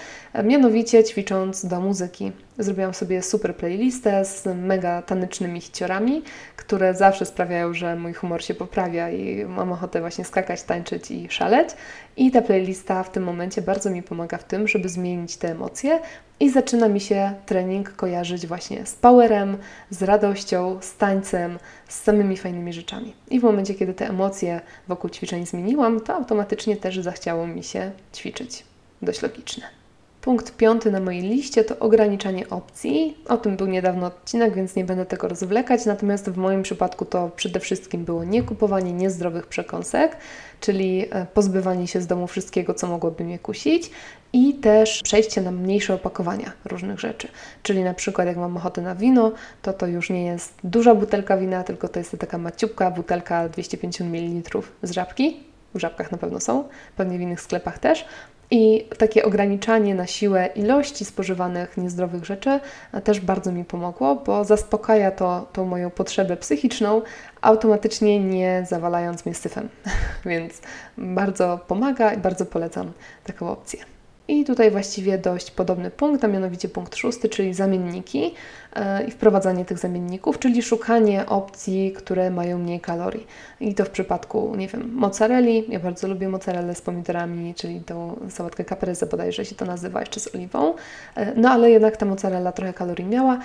mianowicie 0.44 1.04
ćwicząc 1.04 1.65
do 1.65 1.80
muzyki. 1.80 2.31
Zrobiłam 2.57 2.94
sobie 2.94 3.22
super 3.22 3.56
playlistę 3.56 4.25
z 4.25 4.45
mega 4.56 5.01
tanecznymi 5.01 5.62
hiciorami, 5.62 6.24
które 6.56 6.94
zawsze 6.94 7.25
sprawiają, 7.25 7.74
że 7.74 7.95
mój 7.95 8.13
humor 8.13 8.44
się 8.44 8.54
poprawia 8.54 9.10
i 9.10 9.45
mam 9.45 9.72
ochotę 9.72 10.00
właśnie 10.01 10.25
skakać, 10.25 10.63
tańczyć 10.63 11.12
i 11.12 11.27
szaleć. 11.30 11.69
I 12.19 12.31
ta 12.31 12.42
playlista 12.42 13.04
w 13.04 13.12
tym 13.12 13.24
momencie 13.24 13.62
bardzo 13.62 13.89
mi 13.89 14.04
pomaga 14.04 14.38
w 14.38 14.44
tym, 14.44 14.68
żeby 14.68 14.89
zmienić 14.89 15.38
te 15.38 15.51
emocje 15.51 16.00
i 16.39 16.50
zaczyna 16.50 16.89
mi 16.89 17.00
się 17.00 17.33
trening 17.45 17.95
kojarzyć 17.95 18.48
właśnie 18.48 18.86
z 18.86 18.95
powerem, 18.95 19.57
z 19.89 20.04
radością, 20.04 20.77
z 20.81 20.98
tańcem, 20.98 21.60
z 21.88 22.01
samymi 22.01 22.38
fajnymi 22.38 22.74
rzeczami. 22.74 23.13
I 23.30 23.39
w 23.39 23.44
momencie, 23.44 23.75
kiedy 23.75 23.94
te 23.94 24.10
emocje 24.10 24.62
wokół 24.88 25.10
ćwiczeń 25.10 25.45
zmieniłam, 25.45 26.01
to 26.01 26.16
automatycznie 26.16 26.77
też 26.77 27.00
zachciało 27.00 27.48
mi 27.48 27.63
się 27.63 27.92
ćwiczyć. 28.16 28.63
Dość 29.01 29.22
logiczne. 29.22 29.78
Punkt 30.21 30.57
piąty 30.57 30.92
na 30.92 31.00
mojej 31.00 31.21
liście 31.21 31.63
to 31.63 31.80
ograniczanie 31.80 32.50
opcji. 32.50 33.18
O 33.27 33.38
tym 33.38 33.57
był 33.57 33.68
niedawno 33.68 34.07
odcinek, 34.07 34.56
więc 34.56 34.75
nie 34.75 34.86
będę 34.86 35.06
tego 35.06 35.27
rozwlekać. 35.27 35.86
Natomiast 35.86 36.30
w 36.30 36.38
moim 36.38 36.63
przypadku 36.63 37.06
to 37.06 37.31
przede 37.36 37.60
wszystkim 37.60 38.05
było 38.05 38.24
nie 38.24 38.43
kupowanie 38.43 38.93
niezdrowych 38.93 39.48
przekąsek, 39.48 40.17
czyli 40.60 41.05
e, 41.12 41.25
pozbywanie 41.34 41.88
się 41.88 42.01
z 42.01 42.08
domu 42.08 42.27
wszystkiego, 42.27 42.74
co 42.74 42.88
mogłoby 42.88 43.24
mnie 43.24 43.39
kusić 43.39 43.91
i 44.34 44.53
też 44.53 45.01
przejście 45.03 45.41
na 45.41 45.51
mniejsze 45.51 45.93
opakowania 45.93 46.51
różnych 46.65 47.00
rzeczy. 47.00 47.27
Czyli 47.63 47.84
na 47.84 47.93
przykład 47.93 48.27
jak 48.27 48.38
mam 48.38 48.58
ochotę 48.58 48.82
na 48.82 48.96
wino, 48.96 49.32
to 49.62 49.74
to 49.74 49.88
już 49.88 50.10
nie 50.10 50.25
jest 50.25 50.53
duża 50.63 50.96
butelka 50.96 51.38
wina, 51.38 51.63
tylko 51.63 51.88
to 51.88 52.00
jest 52.00 52.17
taka 52.20 52.38
maciupka 52.38 52.91
butelka 52.91 53.50
250 53.50 54.12
ml 54.12 54.62
z 54.84 54.91
żabki. 54.91 55.43
W 55.75 55.79
żabkach 55.79 56.12
na 56.12 56.17
pewno 56.17 56.39
są, 56.39 56.63
pewnie 56.98 57.17
w 57.17 57.22
innych 57.22 57.41
sklepach 57.41 57.79
też. 57.79 58.05
I 58.51 58.88
takie 58.98 59.25
ograniczanie 59.25 59.96
na 59.96 60.08
siłę 60.08 60.50
ilości 60.56 61.06
spożywanych 61.06 61.77
niezdrowych 61.77 62.25
rzeczy 62.25 62.60
też 63.03 63.20
bardzo 63.20 63.51
mi 63.51 63.65
pomogło, 63.65 64.15
bo 64.15 64.44
zaspokaja 64.44 65.12
to 65.12 65.48
tą 65.53 65.65
moją 65.65 65.89
potrzebę 65.89 66.38
psychiczną, 66.38 67.01
automatycznie 67.41 68.20
nie 68.20 68.65
zawalając 68.70 69.25
mnie 69.25 69.36
syfem. 69.36 69.70
Więc 70.25 70.62
bardzo 70.98 71.60
pomaga 71.68 72.13
i 72.13 72.18
bardzo 72.18 72.46
polecam 72.46 72.91
taką 73.24 73.50
opcję. 73.50 73.99
I 74.29 74.45
tutaj 74.45 74.71
właściwie 74.71 75.17
dość 75.17 75.51
podobny 75.51 75.91
punkt, 75.91 76.24
a 76.24 76.27
mianowicie 76.27 76.69
punkt 76.69 76.95
szósty, 76.95 77.29
czyli 77.29 77.53
zamienniki 77.53 78.33
e, 78.74 79.03
i 79.03 79.12
wprowadzanie 79.12 79.65
tych 79.65 79.77
zamienników, 79.77 80.39
czyli 80.39 80.62
szukanie 80.62 81.25
opcji, 81.25 81.91
które 81.91 82.31
mają 82.31 82.57
mniej 82.57 82.79
kalorii. 82.79 83.27
I 83.59 83.75
to 83.75 83.86
w 83.86 83.89
przypadku, 83.89 84.55
nie 84.55 84.67
wiem, 84.67 84.91
mozzarelli. 84.93 85.65
Ja 85.69 85.79
bardzo 85.79 86.07
lubię 86.07 86.29
mozzarellę 86.29 86.75
z 86.75 86.81
pomidorami, 86.81 87.53
czyli 87.55 87.81
tą 87.81 88.19
sałatkę 88.29 88.65
caprese 88.65 89.05
bodajże 89.05 89.45
się 89.45 89.55
to 89.55 89.65
nazywa, 89.65 90.00
jeszcze 90.00 90.19
z 90.19 90.36
oliwą. 90.36 90.74
E, 91.15 91.36
no 91.36 91.50
ale 91.50 91.71
jednak 91.71 91.98
ta 91.98 92.05
mozzarella 92.05 92.51
trochę 92.51 92.74
kalorii 92.74 93.05
miała. 93.05 93.39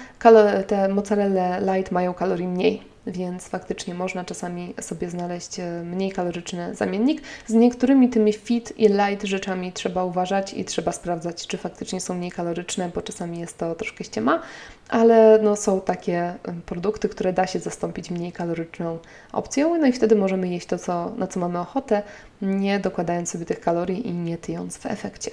te 0.66 0.88
mozzarelle 0.88 1.60
light 1.60 1.92
mają 1.92 2.14
kalorii 2.14 2.48
mniej 2.48 2.93
więc 3.06 3.49
faktycznie 3.49 3.94
można 3.94 4.25
czasami 4.25 4.75
sobie 4.80 5.11
znaleźć 5.11 5.61
e, 5.61 5.82
mniej 5.84 6.12
kaloryczny 6.12 6.75
zamiennik. 6.75 7.23
Z 7.46 7.52
niektórymi 7.52 8.08
tymi 8.08 8.32
fit 8.32 8.78
i 8.78 8.88
light 8.88 9.23
rzeczami 9.25 9.73
trzeba 9.73 10.04
uważać 10.04 10.54
i 10.54 10.64
trzeba 10.64 10.92
sprawdzać, 10.92 11.46
czy 11.46 11.58
faktycznie 11.58 12.00
są 12.00 12.14
mniej 12.14 12.30
kaloryczne, 12.30 12.90
bo 12.94 13.02
czasami 13.02 13.40
jest 13.40 13.58
to 13.58 13.75
troszkę 13.75 14.04
ściema, 14.04 14.42
ale 14.88 15.38
no, 15.42 15.56
są 15.56 15.80
takie 15.80 16.34
produkty, 16.66 17.08
które 17.08 17.32
da 17.32 17.46
się 17.46 17.58
zastąpić 17.58 18.11
mniej 18.11 18.32
kaloryczną 18.32 18.99
opcją, 19.32 19.78
no 19.78 19.87
i 19.87 19.92
wtedy 19.92 20.16
możemy 20.16 20.49
jeść 20.49 20.66
to, 20.66 20.78
co, 20.78 21.12
na 21.16 21.26
co 21.26 21.40
mamy 21.40 21.58
ochotę, 21.58 22.02
nie 22.42 22.80
dokładając 22.80 23.30
sobie 23.30 23.46
tych 23.46 23.61
kalorii 23.61 24.08
i 24.08 24.12
nie 24.12 24.38
tyjąc 24.38 24.76
w 24.76 24.87
efekcie. 24.87 25.30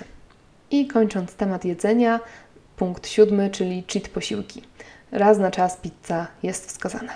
I 0.72 0.88
kończąc 0.88 1.34
temat 1.34 1.66
jedzenia, 1.66 2.20
punkt 2.76 3.08
siódmy, 3.08 3.50
czyli 3.50 3.84
cheat 3.94 4.08
posiłki 4.08 4.62
raz 5.12 5.38
na 5.38 5.52
czas 5.52 5.78
pizza 5.78 6.28
jest 6.44 6.68
wskazana. 6.68 7.14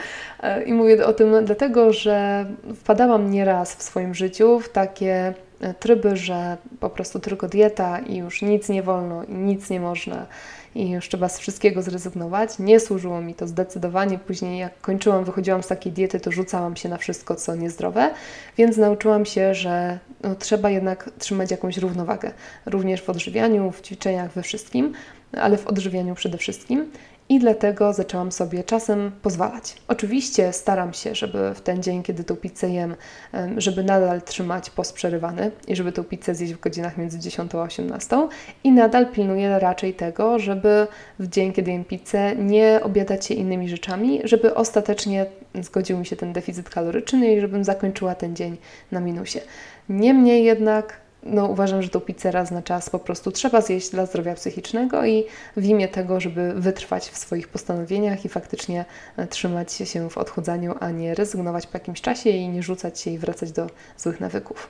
I 0.66 0.72
mówię 0.72 1.06
o 1.06 1.12
tym 1.12 1.44
dlatego, 1.44 1.92
że 1.92 2.46
wpadałam 2.76 3.30
nieraz 3.30 3.74
w 3.74 3.82
swoim 3.82 4.14
życiu 4.14 4.60
w 4.60 4.68
takie 4.68 5.34
e, 5.60 5.74
tryby, 5.74 6.16
że 6.16 6.56
po 6.80 6.90
prostu 6.90 7.20
tylko 7.20 7.48
dieta 7.48 7.98
i 7.98 8.16
już 8.16 8.42
nic 8.42 8.68
nie 8.68 8.82
wolno 8.82 9.24
i 9.24 9.32
nic 9.32 9.70
nie 9.70 9.80
można 9.80 10.26
i 10.74 10.90
już 10.90 11.08
trzeba 11.08 11.28
z 11.28 11.38
wszystkiego 11.38 11.82
zrezygnować. 11.82 12.58
Nie 12.58 12.80
służyło 12.80 13.20
mi 13.20 13.34
to 13.34 13.46
zdecydowanie. 13.46 14.18
Później, 14.18 14.58
jak 14.58 14.80
kończyłam, 14.80 15.24
wychodziłam 15.24 15.62
z 15.62 15.66
takiej 15.66 15.92
diety, 15.92 16.20
to 16.20 16.32
rzucałam 16.32 16.76
się 16.76 16.88
na 16.88 16.96
wszystko, 16.96 17.34
co 17.34 17.56
niezdrowe, 17.56 18.10
więc 18.56 18.76
nauczyłam 18.76 19.24
się, 19.24 19.54
że 19.54 19.98
no, 20.22 20.34
trzeba 20.34 20.70
jednak 20.70 21.10
trzymać 21.18 21.50
jakąś 21.50 21.78
równowagę, 21.78 22.30
również 22.66 23.02
w 23.02 23.10
odżywianiu, 23.10 23.70
w 23.70 23.82
ćwiczeniach, 23.82 24.32
we 24.32 24.42
wszystkim, 24.42 24.92
ale 25.40 25.56
w 25.56 25.66
odżywianiu 25.66 26.14
przede 26.14 26.38
wszystkim 26.38 26.90
i 27.32 27.38
dlatego 27.38 27.92
zaczęłam 27.92 28.32
sobie 28.32 28.64
czasem 28.64 29.12
pozwalać. 29.22 29.76
Oczywiście 29.88 30.52
staram 30.52 30.92
się, 30.92 31.14
żeby 31.14 31.54
w 31.54 31.60
ten 31.60 31.82
dzień, 31.82 32.02
kiedy 32.02 32.24
tą 32.24 32.36
pizzę 32.36 32.70
jem, 32.70 32.94
żeby 33.56 33.84
nadal 33.84 34.22
trzymać 34.22 34.70
post 34.70 34.94
przerywany 34.94 35.50
i 35.68 35.76
żeby 35.76 35.92
tą 35.92 36.04
pizzę 36.04 36.34
zjeść 36.34 36.54
w 36.54 36.60
godzinach 36.60 36.98
między 36.98 37.18
10 37.18 37.54
a 37.54 37.62
18 37.62 38.28
i 38.64 38.72
nadal 38.72 39.06
pilnuję 39.06 39.58
raczej 39.58 39.94
tego, 39.94 40.38
żeby 40.38 40.86
w 41.18 41.28
dzień, 41.28 41.52
kiedy 41.52 41.70
jem 41.70 41.84
pizzę, 41.84 42.36
nie 42.36 42.80
obiadać 42.82 43.26
się 43.26 43.34
innymi 43.34 43.68
rzeczami, 43.68 44.20
żeby 44.24 44.54
ostatecznie 44.54 45.26
zgodził 45.60 45.98
mi 45.98 46.06
się 46.06 46.16
ten 46.16 46.32
deficyt 46.32 46.70
kaloryczny 46.70 47.34
i 47.34 47.40
żebym 47.40 47.64
zakończyła 47.64 48.14
ten 48.14 48.36
dzień 48.36 48.56
na 48.90 49.00
minusie. 49.00 49.40
Niemniej 49.88 50.44
jednak 50.44 51.00
no, 51.22 51.46
uważam, 51.46 51.82
że 51.82 51.88
tą 51.88 52.00
pizzę 52.00 52.30
raz 52.30 52.50
na 52.50 52.62
czas 52.62 52.90
po 52.90 52.98
prostu 52.98 53.32
trzeba 53.32 53.60
zjeść 53.60 53.90
dla 53.90 54.06
zdrowia 54.06 54.34
psychicznego 54.34 55.06
i 55.06 55.24
w 55.56 55.64
imię 55.64 55.88
tego, 55.88 56.20
żeby 56.20 56.52
wytrwać 56.54 57.08
w 57.10 57.18
swoich 57.18 57.48
postanowieniach 57.48 58.24
i 58.24 58.28
faktycznie 58.28 58.84
e, 59.16 59.26
trzymać 59.26 59.72
się 59.72 60.10
w 60.10 60.18
odchudzaniu, 60.18 60.74
a 60.80 60.90
nie 60.90 61.14
rezygnować 61.14 61.66
po 61.66 61.78
jakimś 61.78 62.00
czasie 62.00 62.30
i 62.30 62.48
nie 62.48 62.62
rzucać 62.62 63.00
się 63.00 63.10
i 63.10 63.18
wracać 63.18 63.52
do 63.52 63.66
złych 63.96 64.20
nawyków. 64.20 64.68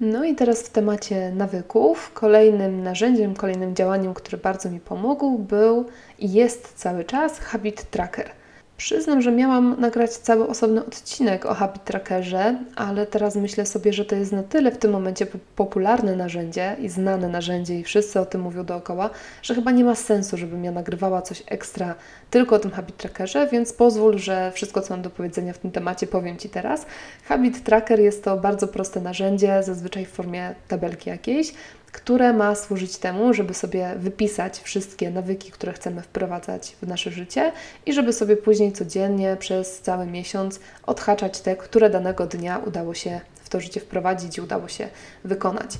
No 0.00 0.24
i 0.24 0.34
teraz 0.34 0.62
w 0.62 0.70
temacie 0.70 1.32
nawyków, 1.32 2.10
kolejnym 2.14 2.82
narzędziem, 2.82 3.34
kolejnym 3.34 3.74
działaniem, 3.74 4.14
które 4.14 4.38
bardzo 4.38 4.70
mi 4.70 4.80
pomógł, 4.80 5.38
był 5.38 5.86
i 6.18 6.32
jest 6.32 6.72
cały 6.74 7.04
czas 7.04 7.38
habit 7.38 7.90
tracker. 7.90 8.37
Przyznam, 8.78 9.22
że 9.22 9.32
miałam 9.32 9.80
nagrać 9.80 10.10
cały 10.10 10.48
osobny 10.48 10.84
odcinek 10.84 11.46
o 11.46 11.54
Habit 11.54 11.84
Trackerze, 11.84 12.58
ale 12.76 13.06
teraz 13.06 13.36
myślę 13.36 13.66
sobie, 13.66 13.92
że 13.92 14.04
to 14.04 14.16
jest 14.16 14.32
na 14.32 14.42
tyle 14.42 14.72
w 14.72 14.78
tym 14.78 14.90
momencie 14.90 15.26
popularne 15.56 16.16
narzędzie 16.16 16.76
i 16.80 16.88
znane 16.88 17.28
narzędzie 17.28 17.80
i 17.80 17.84
wszyscy 17.84 18.20
o 18.20 18.26
tym 18.26 18.40
mówią 18.40 18.64
dookoła, 18.64 19.10
że 19.42 19.54
chyba 19.54 19.70
nie 19.70 19.84
ma 19.84 19.94
sensu, 19.94 20.36
żebym 20.36 20.64
ja 20.64 20.70
nagrywała 20.70 21.22
coś 21.22 21.42
ekstra 21.46 21.94
tylko 22.30 22.56
o 22.56 22.58
tym 22.58 22.70
Habit 22.70 22.96
Trackerze, 22.96 23.48
więc 23.52 23.72
pozwól, 23.72 24.18
że 24.18 24.52
wszystko, 24.54 24.80
co 24.80 24.94
mam 24.94 25.02
do 25.02 25.10
powiedzenia 25.10 25.52
w 25.52 25.58
tym 25.58 25.70
temacie, 25.70 26.06
powiem 26.06 26.36
Ci 26.36 26.48
teraz. 26.48 26.86
Habit 27.24 27.64
Tracker 27.64 28.00
jest 28.00 28.24
to 28.24 28.36
bardzo 28.36 28.68
proste 28.68 29.00
narzędzie, 29.00 29.62
zazwyczaj 29.62 30.04
w 30.04 30.10
formie 30.10 30.54
tabelki 30.68 31.10
jakiejś, 31.10 31.54
które 31.92 32.32
ma 32.32 32.54
służyć 32.54 32.98
temu, 32.98 33.34
żeby 33.34 33.54
sobie 33.54 33.94
wypisać 33.96 34.60
wszystkie 34.60 35.10
nawyki, 35.10 35.50
które 35.50 35.72
chcemy 35.72 36.02
wprowadzać 36.02 36.76
w 36.82 36.88
nasze 36.88 37.10
życie 37.10 37.52
i 37.86 37.92
żeby 37.92 38.12
sobie 38.12 38.36
później 38.36 38.72
codziennie 38.72 39.36
przez 39.38 39.80
cały 39.80 40.06
miesiąc 40.06 40.60
odhaczać 40.86 41.40
te, 41.40 41.56
które 41.56 41.90
danego 41.90 42.26
dnia 42.26 42.58
udało 42.58 42.94
się 42.94 43.20
w 43.34 43.48
to 43.48 43.60
życie 43.60 43.80
wprowadzić 43.80 44.38
i 44.38 44.40
udało 44.40 44.68
się 44.68 44.88
wykonać. 45.24 45.78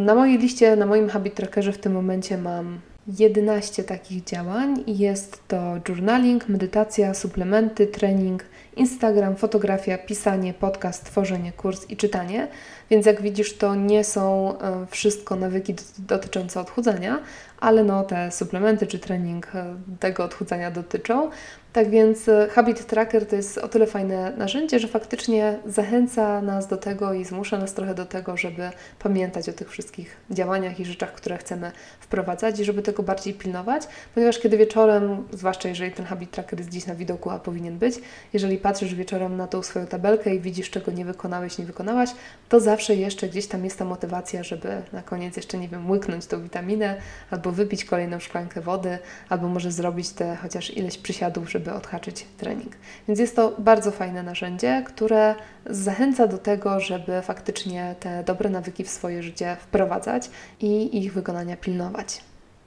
Na 0.00 0.14
mojej 0.14 0.38
liście, 0.38 0.76
na 0.76 0.86
moim 0.86 1.08
habit 1.08 1.34
trackerze 1.34 1.72
w 1.72 1.78
tym 1.78 1.92
momencie 1.92 2.38
mam 2.38 2.80
11 3.06 3.84
takich 3.84 4.24
działań 4.24 4.84
jest 4.86 5.48
to 5.48 5.74
journaling, 5.88 6.48
medytacja, 6.48 7.14
suplementy, 7.14 7.86
trening, 7.86 8.44
Instagram, 8.76 9.36
fotografia, 9.36 9.98
pisanie, 9.98 10.54
podcast, 10.54 11.04
tworzenie, 11.04 11.52
kurs 11.52 11.90
i 11.90 11.96
czytanie. 11.96 12.48
Więc 12.90 13.06
jak 13.06 13.22
widzisz, 13.22 13.56
to 13.56 13.74
nie 13.74 14.04
są 14.04 14.54
e, 14.58 14.86
wszystko 14.86 15.36
nawyki 15.36 15.74
dotyczące 15.98 16.60
odchudzania, 16.60 17.20
ale 17.60 17.84
no 17.84 18.04
te 18.04 18.32
suplementy 18.32 18.86
czy 18.86 18.98
trening 18.98 19.54
e, 19.54 19.74
tego 20.00 20.24
odchudzania 20.24 20.70
dotyczą. 20.70 21.30
Tak 21.74 21.90
więc 21.90 22.28
e, 22.28 22.48
Habit 22.50 22.86
Tracker 22.86 23.26
to 23.26 23.36
jest 23.36 23.58
o 23.58 23.68
tyle 23.68 23.86
fajne 23.86 24.32
narzędzie, 24.36 24.78
że 24.78 24.88
faktycznie 24.88 25.58
zachęca 25.66 26.42
nas 26.42 26.68
do 26.68 26.76
tego 26.76 27.12
i 27.12 27.24
zmusza 27.24 27.58
nas 27.58 27.74
trochę 27.74 27.94
do 27.94 28.06
tego, 28.06 28.36
żeby 28.36 28.70
pamiętać 28.98 29.48
o 29.48 29.52
tych 29.52 29.70
wszystkich 29.70 30.16
działaniach 30.30 30.80
i 30.80 30.84
rzeczach, 30.84 31.12
które 31.12 31.38
chcemy 31.38 31.72
wprowadzać 32.00 32.60
i 32.60 32.64
żeby 32.64 32.82
tego 32.82 33.02
bardziej 33.02 33.34
pilnować, 33.34 33.82
ponieważ 34.14 34.38
kiedy 34.38 34.56
wieczorem, 34.56 35.24
zwłaszcza 35.32 35.68
jeżeli 35.68 35.92
ten 35.92 36.06
Habit 36.06 36.30
Tracker 36.30 36.58
jest 36.58 36.70
gdzieś 36.70 36.86
na 36.86 36.94
widoku, 36.94 37.30
a 37.30 37.38
powinien 37.38 37.78
być, 37.78 37.94
jeżeli 38.32 38.58
patrzysz 38.58 38.94
wieczorem 38.94 39.36
na 39.36 39.46
tą 39.46 39.62
swoją 39.62 39.86
tabelkę 39.86 40.34
i 40.34 40.40
widzisz, 40.40 40.70
czego 40.70 40.92
nie 40.92 41.04
wykonałeś, 41.04 41.58
nie 41.58 41.64
wykonałaś, 41.64 42.10
to 42.48 42.60
zawsze 42.60 42.94
jeszcze 42.94 43.28
gdzieś 43.28 43.46
tam 43.46 43.64
jest 43.64 43.78
ta 43.78 43.84
motywacja, 43.84 44.42
żeby 44.42 44.82
na 44.92 45.02
koniec 45.02 45.36
jeszcze, 45.36 45.58
nie 45.58 45.68
wiem, 45.68 45.90
łyknąć 45.90 46.26
tą 46.26 46.42
witaminę 46.42 46.96
albo 47.30 47.52
wypić 47.52 47.84
kolejną 47.84 48.20
szklankę 48.20 48.60
wody, 48.60 48.98
albo 49.28 49.48
może 49.48 49.72
zrobić 49.72 50.10
te 50.10 50.36
chociaż 50.36 50.76
ileś 50.76 50.98
przysiadów, 50.98 51.50
żeby 51.50 51.63
odhaczyć 51.72 52.26
trening. 52.36 52.76
Więc 53.08 53.20
jest 53.20 53.36
to 53.36 53.54
bardzo 53.58 53.90
fajne 53.90 54.22
narzędzie, 54.22 54.82
które 54.86 55.34
zachęca 55.66 56.26
do 56.26 56.38
tego, 56.38 56.80
żeby 56.80 57.22
faktycznie 57.22 57.94
te 58.00 58.24
dobre 58.24 58.50
nawyki 58.50 58.84
w 58.84 58.90
swoje 58.90 59.22
życie 59.22 59.56
wprowadzać 59.60 60.30
i 60.60 60.98
ich 60.98 61.12
wykonania 61.12 61.56
pilnować. 61.56 62.20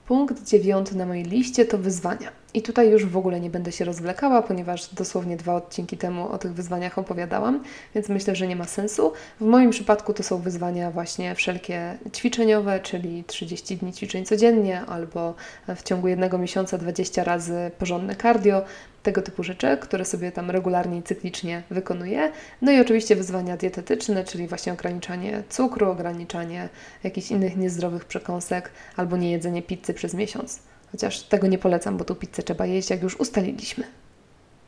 Punkt 0.07 0.43
dziewiąty 0.43 0.95
na 0.97 1.05
mojej 1.05 1.23
liście 1.23 1.65
to 1.65 1.77
wyzwania. 1.77 2.31
I 2.53 2.61
tutaj 2.61 2.89
już 2.89 3.05
w 3.05 3.17
ogóle 3.17 3.39
nie 3.39 3.49
będę 3.49 3.71
się 3.71 3.85
rozwlekała, 3.85 4.41
ponieważ 4.41 4.93
dosłownie 4.93 5.37
dwa 5.37 5.55
odcinki 5.55 5.97
temu 5.97 6.29
o 6.29 6.37
tych 6.37 6.53
wyzwaniach 6.53 6.97
opowiadałam, 6.97 7.63
więc 7.95 8.09
myślę, 8.09 8.35
że 8.35 8.47
nie 8.47 8.55
ma 8.55 8.65
sensu. 8.65 9.13
W 9.41 9.45
moim 9.45 9.69
przypadku 9.69 10.13
to 10.13 10.23
są 10.23 10.37
wyzwania 10.37 10.91
właśnie 10.91 11.35
wszelkie 11.35 11.97
ćwiczeniowe, 12.15 12.79
czyli 12.79 13.23
30 13.23 13.77
dni 13.77 13.93
ćwiczeń 13.93 14.25
codziennie 14.25 14.81
albo 14.81 15.33
w 15.75 15.83
ciągu 15.83 16.07
jednego 16.07 16.37
miesiąca 16.37 16.77
20 16.77 17.23
razy 17.23 17.71
porządne 17.79 18.15
cardio, 18.15 18.61
tego 19.07 19.21
typu 19.21 19.43
rzeczy, 19.43 19.77
które 19.81 20.05
sobie 20.05 20.31
tam 20.31 20.51
regularnie 20.51 20.97
i 20.97 21.03
cyklicznie 21.03 21.63
wykonuję. 21.69 22.31
No 22.61 22.71
i 22.71 22.79
oczywiście 22.79 23.15
wyzwania 23.15 23.57
dietetyczne, 23.57 24.23
czyli 24.23 24.47
właśnie 24.47 24.73
ograniczanie 24.73 25.43
cukru, 25.49 25.91
ograniczanie 25.91 26.69
jakichś 27.03 27.31
innych 27.31 27.57
niezdrowych 27.57 28.05
przekąsek 28.05 28.69
albo 28.97 29.17
niejedzenie 29.17 29.61
pizzy 29.61 29.93
przez 29.93 30.13
miesiąc. 30.13 30.59
Chociaż 30.91 31.23
tego 31.23 31.47
nie 31.47 31.57
polecam, 31.57 31.97
bo 31.97 32.05
tą 32.05 32.15
pizzę 32.15 32.43
trzeba 32.43 32.65
jeść, 32.65 32.89
jak 32.89 33.03
już 33.03 33.19
ustaliliśmy. 33.19 33.83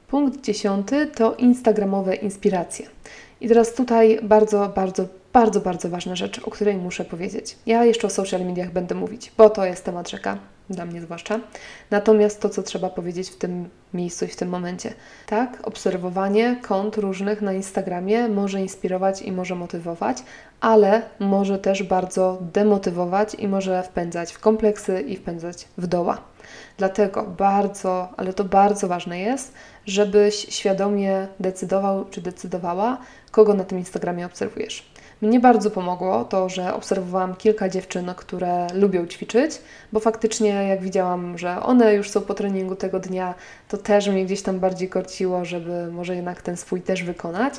Punkt 0.08 0.42
dziesiąty 0.42 1.08
to 1.08 1.36
instagramowe 1.36 2.16
inspiracje. 2.16 2.86
I 3.42 3.48
teraz 3.48 3.74
tutaj 3.74 4.20
bardzo, 4.24 4.70
bardzo, 4.76 5.08
bardzo, 5.34 5.62
bardzo 5.62 5.90
ważna 5.90 6.16
rzecz, 6.16 6.40
o 6.40 6.52
której 6.52 6.78
muszę 6.78 7.06
powiedzieć. 7.06 7.58
Ja 7.66 7.86
jeszcze 7.86 8.08
o 8.08 8.10
social 8.10 8.46
mediach 8.46 8.72
będę 8.72 8.96
mówić, 8.96 9.32
bo 9.38 9.50
to 9.50 9.66
jest 9.66 9.86
temat 9.86 10.10
rzeka 10.10 10.38
dla 10.70 10.86
mnie 10.86 11.02
zwłaszcza. 11.02 11.40
Natomiast 11.92 12.42
to, 12.42 12.50
co 12.50 12.64
trzeba 12.64 12.90
powiedzieć 12.90 13.30
w 13.30 13.36
tym 13.36 13.70
miejscu 13.94 14.26
i 14.26 14.28
w 14.28 14.36
tym 14.36 14.50
momencie. 14.50 14.94
Tak, 15.26 15.68
obserwowanie 15.68 16.60
kont 16.62 16.98
różnych 16.98 17.42
na 17.42 17.54
Instagramie 17.54 18.28
może 18.28 18.62
inspirować 18.62 19.22
i 19.22 19.32
może 19.32 19.56
motywować, 19.56 20.18
ale 20.62 21.02
może 21.20 21.60
też 21.60 21.84
bardzo 21.84 22.38
demotywować 22.54 23.36
i 23.36 23.48
może 23.48 23.84
wpędzać 23.84 24.32
w 24.32 24.40
kompleksy 24.40 25.02
i 25.02 25.16
wpędzać 25.16 25.68
w 25.78 25.88
doła. 25.88 26.22
Dlatego 26.78 27.24
bardzo, 27.24 28.10
ale 28.18 28.34
to 28.34 28.44
bardzo 28.44 28.88
ważne 28.88 29.20
jest, 29.20 29.54
żebyś 29.86 30.36
świadomie 30.36 31.28
decydował 31.40 32.06
czy 32.06 32.22
decydowała, 32.22 32.98
kogo 33.32 33.54
na 33.54 33.64
tym 33.64 33.78
Instagramie 33.80 34.26
obserwujesz. 34.26 34.89
Mnie 35.22 35.40
bardzo 35.40 35.72
pomogło 35.72 36.26
to, 36.26 36.50
że 36.50 36.74
obserwowałam 36.74 37.36
kilka 37.36 37.70
dziewczyn, 37.70 38.12
które 38.16 38.68
lubią 38.74 39.08
ćwiczyć, 39.08 39.62
bo 39.92 40.00
faktycznie 40.00 40.50
jak 40.50 40.82
widziałam, 40.82 41.38
że 41.38 41.64
one 41.64 41.94
już 41.96 42.10
są 42.10 42.22
po 42.22 42.34
treningu 42.34 42.76
tego 42.76 43.00
dnia, 43.00 43.34
to 43.68 43.78
też 43.78 44.08
mnie 44.08 44.26
gdzieś 44.26 44.42
tam 44.42 44.60
bardziej 44.60 44.90
korciło, 44.90 45.46
żeby 45.46 45.92
może 45.92 46.16
jednak 46.16 46.42
ten 46.42 46.58
swój 46.58 46.82
też 46.82 47.04
wykonać. 47.04 47.54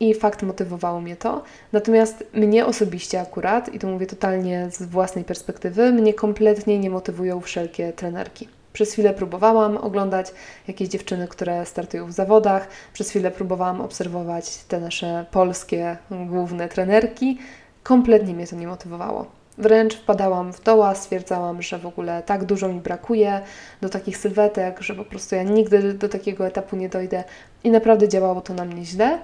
I 0.00 0.14
fakt 0.14 0.42
motywowało 0.42 1.00
mnie 1.00 1.16
to. 1.16 1.42
Natomiast 1.72 2.24
mnie 2.34 2.66
osobiście 2.66 3.20
akurat, 3.20 3.74
i 3.74 3.78
to 3.78 3.86
mówię 3.86 4.06
totalnie 4.06 4.68
z 4.70 4.82
własnej 4.82 5.24
perspektywy, 5.24 5.92
mnie 5.92 6.14
kompletnie 6.14 6.78
nie 6.78 6.90
motywują 6.90 7.40
wszelkie 7.40 7.92
trenerki. 7.92 8.48
Przez 8.72 8.92
chwilę 8.92 9.14
próbowałam 9.14 9.76
oglądać 9.76 10.32
jakieś 10.68 10.88
dziewczyny, 10.88 11.28
które 11.28 11.66
startują 11.66 12.06
w 12.06 12.12
zawodach, 12.12 12.68
przez 12.92 13.10
chwilę 13.10 13.30
próbowałam 13.30 13.80
obserwować 13.80 14.56
te 14.56 14.80
nasze 14.80 15.26
polskie 15.30 15.96
główne 16.10 16.68
trenerki. 16.68 17.38
Kompletnie 17.82 18.34
mnie 18.34 18.46
to 18.46 18.56
nie 18.56 18.66
motywowało. 18.66 19.26
Wręcz 19.58 19.96
wpadałam 19.96 20.52
w 20.52 20.62
doła, 20.62 20.94
stwierdzałam, 20.94 21.62
że 21.62 21.78
w 21.78 21.86
ogóle 21.86 22.22
tak 22.22 22.44
dużo 22.44 22.68
mi 22.68 22.80
brakuje 22.80 23.40
do 23.80 23.88
takich 23.88 24.16
sylwetek, 24.16 24.80
że 24.80 24.94
po 24.94 25.04
prostu 25.04 25.34
ja 25.34 25.42
nigdy 25.42 25.94
do 25.94 26.08
takiego 26.08 26.46
etapu 26.46 26.76
nie 26.76 26.88
dojdę 26.88 27.24
i 27.64 27.70
naprawdę 27.70 28.08
działało 28.08 28.40
to 28.40 28.54
na 28.54 28.64
mnie 28.64 28.84
źle. 28.84 29.18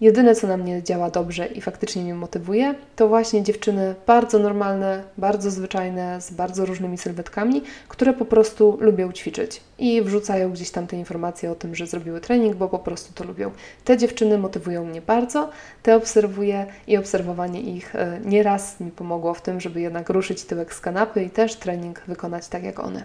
Jedyne, 0.00 0.34
co 0.34 0.46
na 0.46 0.56
mnie 0.56 0.82
działa 0.82 1.10
dobrze 1.10 1.46
i 1.46 1.60
faktycznie 1.60 2.02
mnie 2.02 2.14
motywuje, 2.14 2.74
to 2.96 3.08
właśnie 3.08 3.42
dziewczyny 3.42 3.94
bardzo 4.06 4.38
normalne, 4.38 5.04
bardzo 5.18 5.50
zwyczajne, 5.50 6.20
z 6.20 6.30
bardzo 6.30 6.66
różnymi 6.66 6.98
sylwetkami, 6.98 7.62
które 7.88 8.12
po 8.12 8.24
prostu 8.24 8.78
lubią 8.80 9.12
ćwiczyć 9.12 9.60
i 9.78 10.02
wrzucają 10.02 10.52
gdzieś 10.52 10.70
tam 10.70 10.86
te 10.86 10.96
informacje 10.96 11.50
o 11.50 11.54
tym, 11.54 11.74
że 11.74 11.86
zrobiły 11.86 12.20
trening, 12.20 12.56
bo 12.56 12.68
po 12.68 12.78
prostu 12.78 13.14
to 13.14 13.24
lubią. 13.24 13.50
Te 13.84 13.96
dziewczyny 13.96 14.38
motywują 14.38 14.84
mnie 14.84 15.02
bardzo, 15.02 15.50
te 15.82 15.96
obserwuję 15.96 16.66
i 16.86 16.96
obserwowanie 16.96 17.60
ich 17.60 17.94
e, 17.94 18.20
nieraz 18.24 18.80
mi 18.80 18.90
pomogło 18.90 19.34
w 19.34 19.42
tym, 19.42 19.60
żeby 19.60 19.80
jednak 19.80 20.08
ruszyć 20.08 20.44
tyłek 20.44 20.74
z 20.74 20.80
kanapy 20.80 21.22
i 21.22 21.30
też 21.30 21.56
trening 21.56 22.02
wykonać 22.06 22.48
tak 22.48 22.62
jak 22.62 22.80
one. 22.80 23.04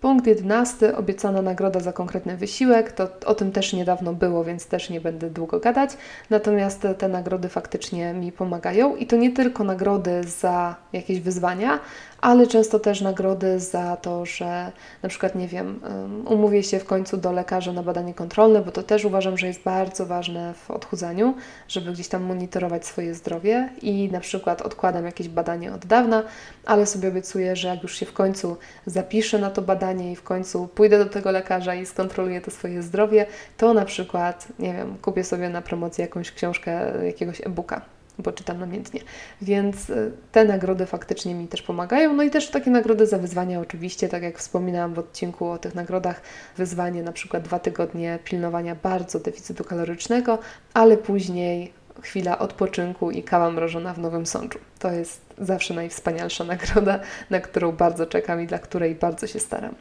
Punkt 0.00 0.26
jedenasty, 0.26 0.96
obiecana 0.96 1.42
nagroda 1.42 1.80
za 1.80 1.92
konkretny 1.92 2.36
wysiłek. 2.36 2.92
To 2.92 3.08
o 3.26 3.34
tym 3.34 3.52
też 3.52 3.72
niedawno 3.72 4.12
było, 4.12 4.44
więc 4.44 4.66
też 4.66 4.90
nie 4.90 5.00
będę 5.00 5.30
długo 5.30 5.60
gadać. 5.60 5.90
Natomiast 6.30 6.86
te 6.98 7.08
nagrody 7.08 7.48
faktycznie 7.48 8.12
mi 8.14 8.32
pomagają 8.32 8.96
i 8.96 9.06
to 9.06 9.16
nie 9.16 9.32
tylko 9.32 9.64
nagrody 9.64 10.24
za 10.24 10.76
jakieś 10.92 11.20
wyzwania, 11.20 11.80
ale 12.20 12.46
często 12.46 12.78
też 12.78 13.00
nagrody 13.00 13.60
za 13.60 13.96
to, 13.96 14.26
że 14.26 14.72
na 15.02 15.08
przykład, 15.08 15.34
nie 15.34 15.48
wiem, 15.48 15.80
umówię 16.26 16.62
się 16.62 16.78
w 16.78 16.84
końcu 16.84 17.16
do 17.16 17.32
lekarza 17.32 17.72
na 17.72 17.82
badanie 17.82 18.14
kontrolne, 18.14 18.60
bo 18.60 18.72
to 18.72 18.82
też 18.82 19.04
uważam, 19.04 19.38
że 19.38 19.46
jest 19.46 19.62
bardzo 19.62 20.06
ważne 20.06 20.54
w 20.54 20.70
odchudzaniu, 20.70 21.34
żeby 21.68 21.92
gdzieś 21.92 22.08
tam 22.08 22.22
monitorować 22.22 22.86
swoje 22.86 23.14
zdrowie 23.14 23.68
i 23.82 24.08
na 24.12 24.20
przykład 24.20 24.62
odkładam 24.62 25.04
jakieś 25.04 25.28
badanie 25.28 25.72
od 25.72 25.86
dawna, 25.86 26.22
ale 26.66 26.86
sobie 26.86 27.08
obiecuję, 27.08 27.56
że 27.56 27.68
jak 27.68 27.82
już 27.82 27.96
się 27.96 28.06
w 28.06 28.12
końcu 28.12 28.56
zapiszę 28.86 29.38
na 29.38 29.50
to 29.50 29.62
badanie 29.62 30.12
i 30.12 30.16
w 30.16 30.22
końcu 30.22 30.68
pójdę 30.68 30.98
do 30.98 31.06
tego 31.06 31.30
lekarza 31.30 31.74
i 31.74 31.86
skontroluję 31.86 32.40
to 32.40 32.50
swoje 32.50 32.82
zdrowie, 32.82 33.26
to 33.56 33.74
na 33.74 33.84
przykład, 33.84 34.48
nie 34.58 34.72
wiem, 34.74 34.96
kupię 35.02 35.24
sobie 35.24 35.48
na 35.48 35.62
promocji 35.62 36.02
jakąś 36.02 36.32
książkę, 36.32 36.92
jakiegoś 37.06 37.40
e-booka 37.40 37.97
bo 38.18 38.32
czytam 38.32 38.60
namiętnie. 38.60 39.00
Więc 39.42 39.90
y, 39.90 40.12
te 40.32 40.44
nagrody 40.44 40.86
faktycznie 40.86 41.34
mi 41.34 41.48
też 41.48 41.62
pomagają. 41.62 42.12
No 42.12 42.22
i 42.22 42.30
też 42.30 42.50
takie 42.50 42.70
nagrody 42.70 43.06
za 43.06 43.18
wyzwania, 43.18 43.60
oczywiście, 43.60 44.08
tak 44.08 44.22
jak 44.22 44.38
wspominałam 44.38 44.94
w 44.94 44.98
odcinku 44.98 45.46
o 45.46 45.58
tych 45.58 45.74
nagrodach, 45.74 46.20
wyzwanie 46.56 47.02
na 47.02 47.12
przykład 47.12 47.42
dwa 47.42 47.58
tygodnie 47.58 48.18
pilnowania 48.24 48.74
bardzo 48.74 49.20
deficytu 49.20 49.64
kalorycznego, 49.64 50.38
ale 50.74 50.96
później 50.96 51.72
chwila 52.02 52.38
odpoczynku 52.38 53.10
i 53.10 53.22
kawa 53.22 53.50
mrożona 53.50 53.94
w 53.94 53.98
Nowym 53.98 54.26
Sączu. 54.26 54.58
To 54.78 54.92
jest 54.92 55.20
zawsze 55.38 55.74
najwspanialsza 55.74 56.44
nagroda, 56.44 57.00
na 57.30 57.40
którą 57.40 57.72
bardzo 57.72 58.06
czekam 58.06 58.40
i 58.40 58.46
dla 58.46 58.58
której 58.58 58.94
bardzo 58.94 59.26
się 59.26 59.40
staram. 59.40 59.74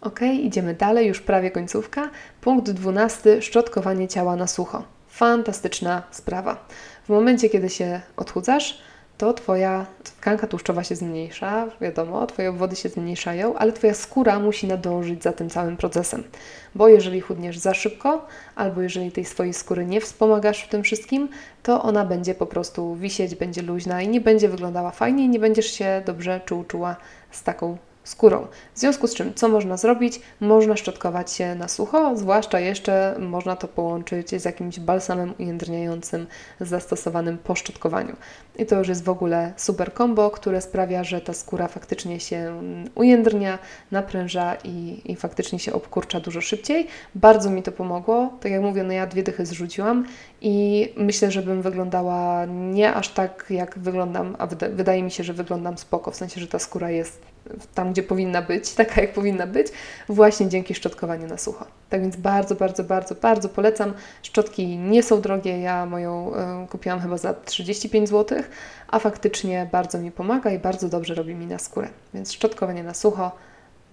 Ok, 0.00 0.20
idziemy 0.22 0.74
dalej, 0.74 1.06
już 1.06 1.20
prawie 1.20 1.50
końcówka. 1.50 2.10
Punkt 2.40 2.70
dwunasty: 2.70 3.42
szczotkowanie 3.42 4.08
ciała 4.08 4.36
na 4.36 4.46
sucho. 4.46 4.82
Fantastyczna 5.08 6.02
sprawa. 6.10 6.66
W 7.06 7.08
momencie, 7.08 7.48
kiedy 7.48 7.68
się 7.68 8.00
odchudzasz, 8.16 8.78
to 9.18 9.32
Twoja 9.32 9.86
tkanka 10.04 10.46
tłuszczowa 10.46 10.84
się 10.84 10.96
zmniejsza, 10.96 11.66
wiadomo, 11.80 12.26
Twoje 12.26 12.50
obwody 12.50 12.76
się 12.76 12.88
zmniejszają, 12.88 13.54
ale 13.54 13.72
Twoja 13.72 13.94
skóra 13.94 14.38
musi 14.38 14.66
nadążyć 14.66 15.22
za 15.22 15.32
tym 15.32 15.50
całym 15.50 15.76
procesem. 15.76 16.24
Bo 16.74 16.88
jeżeli 16.88 17.20
chudniesz 17.20 17.58
za 17.58 17.74
szybko, 17.74 18.26
albo 18.56 18.82
jeżeli 18.82 19.12
tej 19.12 19.24
swojej 19.24 19.52
skóry 19.52 19.86
nie 19.86 20.00
wspomagasz 20.00 20.62
w 20.62 20.68
tym 20.68 20.82
wszystkim, 20.82 21.28
to 21.62 21.82
ona 21.82 22.04
będzie 22.04 22.34
po 22.34 22.46
prostu 22.46 22.94
wisieć, 22.94 23.34
będzie 23.34 23.62
luźna 23.62 24.02
i 24.02 24.08
nie 24.08 24.20
będzie 24.20 24.48
wyglądała 24.48 24.90
fajnie 24.90 25.24
i 25.24 25.28
nie 25.28 25.38
będziesz 25.38 25.70
się 25.70 26.02
dobrze 26.06 26.40
czuł, 26.44 26.64
czuła 26.64 26.96
z 27.30 27.42
taką 27.42 27.76
skórą. 28.06 28.46
W 28.74 28.78
związku 28.78 29.06
z 29.06 29.14
czym, 29.14 29.34
co 29.34 29.48
można 29.48 29.76
zrobić? 29.76 30.20
Można 30.40 30.76
szczotkować 30.76 31.32
się 31.32 31.54
na 31.54 31.68
sucho, 31.68 32.16
zwłaszcza 32.16 32.60
jeszcze 32.60 33.16
można 33.18 33.56
to 33.56 33.68
połączyć 33.68 34.30
z 34.30 34.44
jakimś 34.44 34.80
balsamem 34.80 35.34
ujędrniającym 35.38 36.26
zastosowanym 36.60 37.38
po 37.38 37.54
szczotkowaniu. 37.54 38.16
I 38.58 38.66
to 38.66 38.78
już 38.78 38.88
jest 38.88 39.04
w 39.04 39.08
ogóle 39.08 39.52
super 39.56 39.92
kombo, 39.92 40.30
które 40.30 40.60
sprawia, 40.60 41.04
że 41.04 41.20
ta 41.20 41.32
skóra 41.32 41.68
faktycznie 41.68 42.20
się 42.20 42.60
ujędrnia, 42.94 43.58
napręża 43.90 44.56
i, 44.64 45.02
i 45.04 45.16
faktycznie 45.16 45.58
się 45.58 45.72
obkurcza 45.72 46.20
dużo 46.20 46.40
szybciej. 46.40 46.86
Bardzo 47.14 47.50
mi 47.50 47.62
to 47.62 47.72
pomogło. 47.72 48.32
Tak 48.40 48.52
jak 48.52 48.62
mówię, 48.62 48.82
no 48.82 48.92
ja 48.92 49.06
dwie 49.06 49.22
dychy 49.22 49.46
zrzuciłam 49.46 50.06
i 50.40 50.88
myślę, 50.96 51.30
że 51.30 51.42
bym 51.42 51.62
wyglądała 51.62 52.46
nie 52.46 52.94
aż 52.94 53.08
tak, 53.08 53.46
jak 53.50 53.78
wyglądam, 53.78 54.36
a 54.38 54.46
wydaje 54.46 55.02
mi 55.02 55.10
się, 55.10 55.24
że 55.24 55.32
wyglądam 55.32 55.78
spoko, 55.78 56.10
w 56.10 56.16
sensie, 56.16 56.40
że 56.40 56.46
ta 56.46 56.58
skóra 56.58 56.90
jest 56.90 57.35
tam, 57.74 57.92
gdzie 57.92 58.02
powinna 58.02 58.42
być, 58.42 58.72
taka 58.74 59.00
jak 59.00 59.12
powinna 59.12 59.46
być, 59.46 59.66
właśnie 60.08 60.48
dzięki 60.48 60.74
szczotkowaniu 60.74 61.26
na 61.26 61.38
sucho. 61.38 61.66
Tak 61.90 62.00
więc 62.00 62.16
bardzo, 62.16 62.54
bardzo, 62.54 62.84
bardzo, 62.84 63.14
bardzo 63.14 63.48
polecam. 63.48 63.94
Szczotki 64.22 64.78
nie 64.78 65.02
są 65.02 65.20
drogie, 65.20 65.60
ja 65.60 65.86
moją 65.86 66.32
y, 66.64 66.68
kupiłam 66.68 67.00
chyba 67.00 67.16
za 67.16 67.34
35 67.34 68.08
zł, 68.08 68.38
a 68.88 68.98
faktycznie 68.98 69.68
bardzo 69.72 69.98
mi 69.98 70.10
pomaga 70.10 70.50
i 70.50 70.58
bardzo 70.58 70.88
dobrze 70.88 71.14
robi 71.14 71.34
mi 71.34 71.46
na 71.46 71.58
skórę. 71.58 71.88
Więc 72.14 72.32
szczotkowanie 72.32 72.82
na 72.82 72.94
sucho 72.94 73.32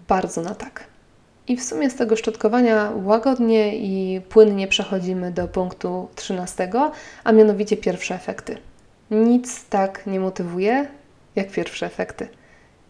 bardzo 0.08 0.42
na 0.42 0.56
tak. 0.56 0.84
I 1.48 1.58
w 1.58 1.64
sumie 1.64 1.90
z 1.90 1.96
tego 1.96 2.16
szczotkowania 2.16 2.92
łagodnie 3.04 3.78
i 3.78 4.22
płynnie 4.22 4.68
przechodzimy 4.68 5.32
do 5.32 5.48
punktu 5.48 6.08
13, 6.16 6.70
a 7.24 7.32
mianowicie 7.32 7.78
pierwsze 7.78 8.16
efekty. 8.16 8.58
Nic 9.12 9.66
tak 9.66 10.08
nie 10.08 10.20
motywuje 10.20 10.88
jak 11.36 11.52
pierwsze 11.52 11.86
efekty. 11.86 12.28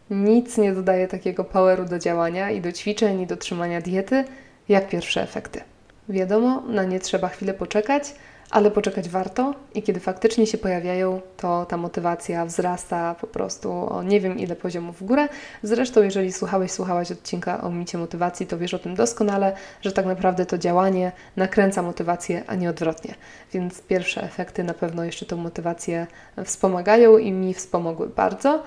Nic 0.10 0.58
nie 0.58 0.74
dodaje 0.74 1.08
takiego 1.08 1.44
poweru 1.44 1.86
do 1.86 2.00
działania 2.00 2.52
i 2.52 2.62
do 2.62 2.72
ćwiczeń 2.72 3.22
i 3.22 3.28
do 3.28 3.38
trzymania 3.38 3.82
diety, 3.82 4.24
jak 4.70 4.90
pierwsze 4.90 5.22
efekty. 5.22 5.62
Wiadomo, 6.10 6.64
na 6.68 6.84
nie 6.84 7.00
trzeba 7.00 7.28
chwilę 7.28 7.54
poczekać, 7.54 8.16
ale 8.50 8.72
poczekać 8.72 9.10
warto 9.10 9.54
i 9.76 9.84
kiedy 9.84 10.00
faktycznie 10.00 10.48
się 10.48 10.58
pojawiają, 10.58 11.22
to 11.38 11.66
ta 11.66 11.78
motywacja 11.78 12.46
wzrasta 12.46 13.16
po 13.22 13.28
prostu 13.28 13.72
o 13.72 14.04
nie 14.04 14.22
wiem 14.22 14.40
ile 14.40 14.56
poziomów 14.56 15.00
w 15.00 15.04
górę. 15.04 15.28
Zresztą, 15.64 16.04
jeżeli 16.04 16.32
słuchałeś, 16.32 16.72
słuchałaś 16.72 17.12
odcinka 17.12 17.62
o 17.62 17.70
micie 17.70 17.98
motywacji, 17.98 18.48
to 18.48 18.58
wiesz 18.58 18.74
o 18.74 18.80
tym 18.80 18.96
doskonale, 18.96 19.56
że 19.82 19.92
tak 19.92 20.06
naprawdę 20.06 20.46
to 20.46 20.58
działanie 20.58 21.12
nakręca 21.36 21.82
motywację, 21.82 22.44
a 22.48 22.56
nie 22.56 22.70
odwrotnie. 22.70 23.16
Więc 23.54 23.82
pierwsze 23.82 24.24
efekty 24.24 24.64
na 24.64 24.74
pewno 24.74 25.04
jeszcze 25.04 25.26
tą 25.26 25.38
motywację 25.38 26.08
wspomagają 26.46 27.18
i 27.18 27.32
mi 27.32 27.54
wspomogły 27.54 28.08
bardzo. 28.08 28.64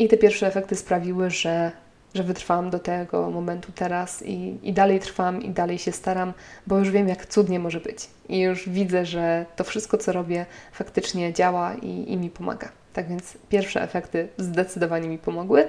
I 0.00 0.08
te 0.08 0.16
pierwsze 0.16 0.46
efekty 0.46 0.76
sprawiły, 0.76 1.30
że, 1.30 1.72
że 2.14 2.22
wytrwałam 2.22 2.70
do 2.70 2.78
tego 2.78 3.30
momentu 3.30 3.72
teraz 3.74 4.22
i, 4.26 4.58
i 4.62 4.72
dalej 4.72 5.00
trwam 5.00 5.42
i 5.42 5.50
dalej 5.50 5.78
się 5.78 5.92
staram, 5.92 6.32
bo 6.66 6.78
już 6.78 6.90
wiem, 6.90 7.08
jak 7.08 7.26
cudnie 7.26 7.58
może 7.58 7.80
być. 7.80 8.08
I 8.28 8.40
już 8.40 8.68
widzę, 8.68 9.06
że 9.06 9.46
to 9.56 9.64
wszystko, 9.64 9.98
co 9.98 10.12
robię, 10.12 10.46
faktycznie 10.72 11.32
działa 11.32 11.74
i, 11.74 12.12
i 12.12 12.16
mi 12.16 12.30
pomaga. 12.30 12.68
Tak 12.92 13.08
więc 13.08 13.38
pierwsze 13.48 13.82
efekty 13.82 14.28
zdecydowanie 14.36 15.08
mi 15.08 15.18
pomogły. 15.18 15.66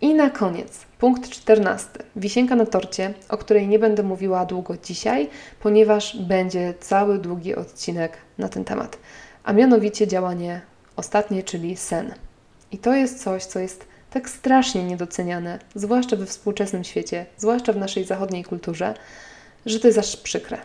I 0.00 0.14
na 0.14 0.30
koniec, 0.30 0.80
punkt 0.98 1.30
czternasty. 1.30 2.04
Wisienka 2.16 2.56
na 2.56 2.66
torcie, 2.66 3.14
o 3.28 3.36
której 3.36 3.68
nie 3.68 3.78
będę 3.78 4.02
mówiła 4.02 4.44
długo 4.44 4.74
dzisiaj, 4.84 5.28
ponieważ 5.60 6.16
będzie 6.16 6.74
cały 6.80 7.18
długi 7.18 7.54
odcinek 7.54 8.16
na 8.38 8.48
ten 8.48 8.64
temat. 8.64 8.98
A 9.44 9.52
mianowicie 9.52 10.06
działanie 10.06 10.60
ostatnie, 10.96 11.42
czyli 11.42 11.76
sen. 11.76 12.14
I 12.74 12.78
to 12.78 12.94
jest 12.94 13.22
coś, 13.22 13.44
co 13.44 13.58
jest 13.58 13.86
tak 14.10 14.30
strasznie 14.30 14.84
niedoceniane, 14.84 15.58
zwłaszcza 15.74 16.16
we 16.16 16.26
współczesnym 16.26 16.84
świecie, 16.84 17.26
zwłaszcza 17.36 17.72
w 17.72 17.76
naszej 17.76 18.04
zachodniej 18.04 18.44
kulturze, 18.44 18.94
że 19.66 19.80
to 19.80 19.86
jest 19.86 19.98
aż 19.98 20.16
przykre. 20.16 20.58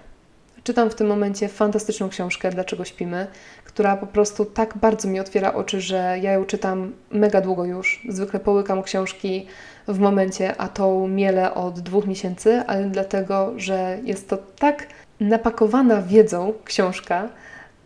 Czytam 0.64 0.90
w 0.90 0.96
tym 0.96 1.08
momencie 1.08 1.48
fantastyczną 1.48 2.10
książkę 2.10 2.52
Dlaczego 2.52 2.86
śpimy, 2.86 3.28
która 3.66 3.98
po 3.98 4.08
prostu 4.08 4.46
tak 4.46 4.78
bardzo 4.78 5.08
mi 5.08 5.20
otwiera 5.20 5.54
oczy, 5.54 5.82
że 5.82 6.18
ja 6.22 6.32
ją 6.32 6.46
czytam 6.46 6.94
mega 7.12 7.42
długo 7.42 7.66
już. 7.66 8.06
Zwykle 8.10 8.40
połykam 8.40 8.84
książki 8.84 9.48
w 9.88 10.00
momencie, 10.00 10.62
a 10.62 10.68
tą 10.68 11.08
mielę 11.08 11.54
od 11.54 11.80
dwóch 11.80 12.08
miesięcy, 12.08 12.64
ale 12.68 12.86
dlatego, 12.86 13.54
że 13.58 14.00
jest 14.04 14.30
to 14.30 14.38
tak 14.38 14.88
napakowana 15.20 16.02
wiedzą 16.02 16.54
książka, 16.66 17.30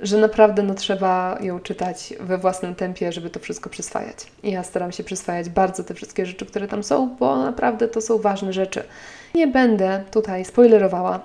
że 0.03 0.17
naprawdę 0.17 0.63
no, 0.63 0.73
trzeba 0.73 1.37
ją 1.41 1.59
czytać 1.59 2.13
we 2.19 2.37
własnym 2.37 2.75
tempie, 2.75 3.11
żeby 3.11 3.29
to 3.29 3.39
wszystko 3.39 3.69
przyswajać. 3.69 4.17
I 4.43 4.51
ja 4.51 4.63
staram 4.63 4.91
się 4.91 5.03
przyswajać 5.03 5.49
bardzo 5.49 5.83
te 5.83 5.93
wszystkie 5.93 6.25
rzeczy, 6.25 6.45
które 6.45 6.67
tam 6.67 6.83
są, 6.83 7.15
bo 7.19 7.37
naprawdę 7.37 7.87
to 7.87 8.01
są 8.01 8.17
ważne 8.17 8.53
rzeczy. 8.53 8.83
Nie 9.35 9.47
będę 9.47 10.03
tutaj 10.11 10.45
spoilerowała, 10.45 11.19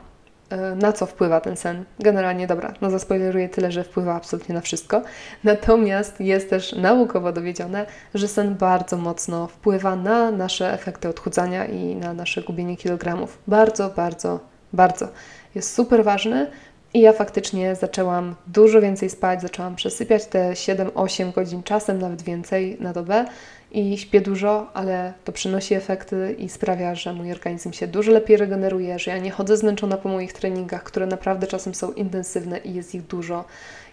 e, 0.51 0.75
na 0.75 0.93
co 0.93 1.07
wpływa 1.07 1.41
ten 1.41 1.57
sen. 1.57 1.85
Generalnie, 1.99 2.47
dobra, 2.47 2.75
no 2.81 2.91
zaspoileruję 2.91 3.49
tyle, 3.49 3.73
że 3.73 3.85
wpływa 3.85 4.15
absolutnie 4.15 4.55
na 4.55 4.61
wszystko. 4.61 5.03
Natomiast 5.45 6.21
jest 6.21 6.51
też 6.51 6.73
naukowo 6.73 7.33
dowiedzione, 7.33 7.87
że 8.15 8.29
sen 8.29 8.55
bardzo 8.55 8.97
mocno 8.97 9.47
wpływa 9.47 9.97
na 9.97 10.31
nasze 10.31 10.73
efekty 10.73 11.09
odchudzania 11.09 11.67
i 11.67 11.97
na 11.97 12.15
nasze 12.15 12.43
gubienie 12.43 12.77
kilogramów. 12.77 13.39
Bardzo, 13.47 13.91
bardzo, 13.97 14.41
bardzo. 14.73 15.09
Jest 15.55 15.75
super 15.75 16.05
ważny, 16.05 16.51
i 16.95 17.01
ja 17.01 17.13
faktycznie 17.13 17.75
zaczęłam 17.75 18.35
dużo 18.47 18.81
więcej 18.81 19.11
spać, 19.11 19.43
zaczęłam 19.43 19.77
przesypiać 19.77 20.27
te 20.27 20.53
7-8 20.53 21.33
godzin 21.33 21.63
czasem, 21.63 21.99
nawet 21.99 22.23
więcej 22.23 22.77
na 22.81 22.93
dobę 22.93 23.25
i 23.73 23.99
śpię 23.99 24.21
dużo, 24.21 24.71
ale 24.75 25.13
to 25.25 25.33
przynosi 25.33 25.75
efekty 25.75 26.35
i 26.39 26.49
sprawia, 26.49 26.95
że 26.95 27.13
mój 27.13 27.33
organizm 27.33 27.73
się 27.73 27.87
dużo 27.87 28.13
lepiej 28.13 28.37
regeneruje, 28.37 28.99
że 28.99 29.11
ja 29.11 29.19
nie 29.19 29.31
chodzę 29.31 29.57
zmęczona 29.57 29.97
po 29.97 30.09
moich 30.09 30.33
treningach, 30.33 30.83
które 30.83 31.07
naprawdę 31.07 31.47
czasem 31.47 31.75
są 31.75 31.93
intensywne 31.93 32.59
i 32.59 32.75
jest 32.75 32.95
ich 32.95 33.03
dużo. 33.03 33.45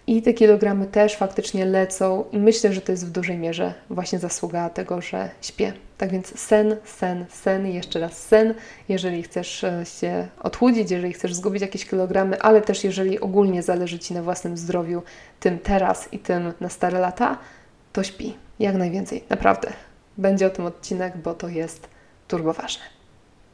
I 0.08 0.22
te 0.22 0.34
kilogramy 0.34 0.86
też 0.86 1.16
faktycznie 1.16 1.66
lecą 1.66 2.26
i 2.32 2.38
myślę, 2.38 2.74
że 2.74 2.82
to 2.82 2.92
jest 2.92 3.08
w 3.08 3.12
dużej 3.12 3.38
mierze 3.38 3.74
właśnie 3.90 4.20
zasługa 4.20 4.70
tego, 4.70 5.02
że 5.02 5.30
śpię. 5.42 5.74
Tak 5.98 6.12
więc 6.12 6.40
sen, 6.40 6.76
sen, 6.84 7.26
sen 7.30 7.68
jeszcze 7.68 8.00
raz 8.00 8.18
sen, 8.18 8.54
jeżeli 8.90 9.24
chcesz 9.24 9.64
e, 9.64 9.84
się 9.86 10.28
odchudzić, 10.40 10.92
jeżeli 10.92 11.14
chcesz 11.14 11.34
zgubić 11.34 11.62
jakieś 11.62 11.86
kilogramy, 11.86 12.42
ale 12.42 12.62
też 12.62 12.84
jeżeli 12.84 13.20
ogólnie 13.20 13.64
zależy 13.64 14.00
Ci 14.00 14.14
na 14.14 14.22
własnym 14.22 14.58
zdrowiu, 14.58 15.04
tym 15.40 15.60
teraz 15.60 16.14
i 16.14 16.20
tym 16.20 16.54
na 16.60 16.70
stare 16.70 17.00
lata, 17.00 17.38
to 17.94 18.04
śpi. 18.04 18.34
Jak 18.60 18.76
najwięcej, 18.76 19.24
naprawdę. 19.30 19.70
Będzie 20.18 20.48
o 20.48 20.50
tym 20.50 20.66
odcinek, 20.66 21.18
bo 21.18 21.34
to 21.34 21.48
jest 21.48 21.88
turbo 22.28 22.54
ważne. 22.54 22.84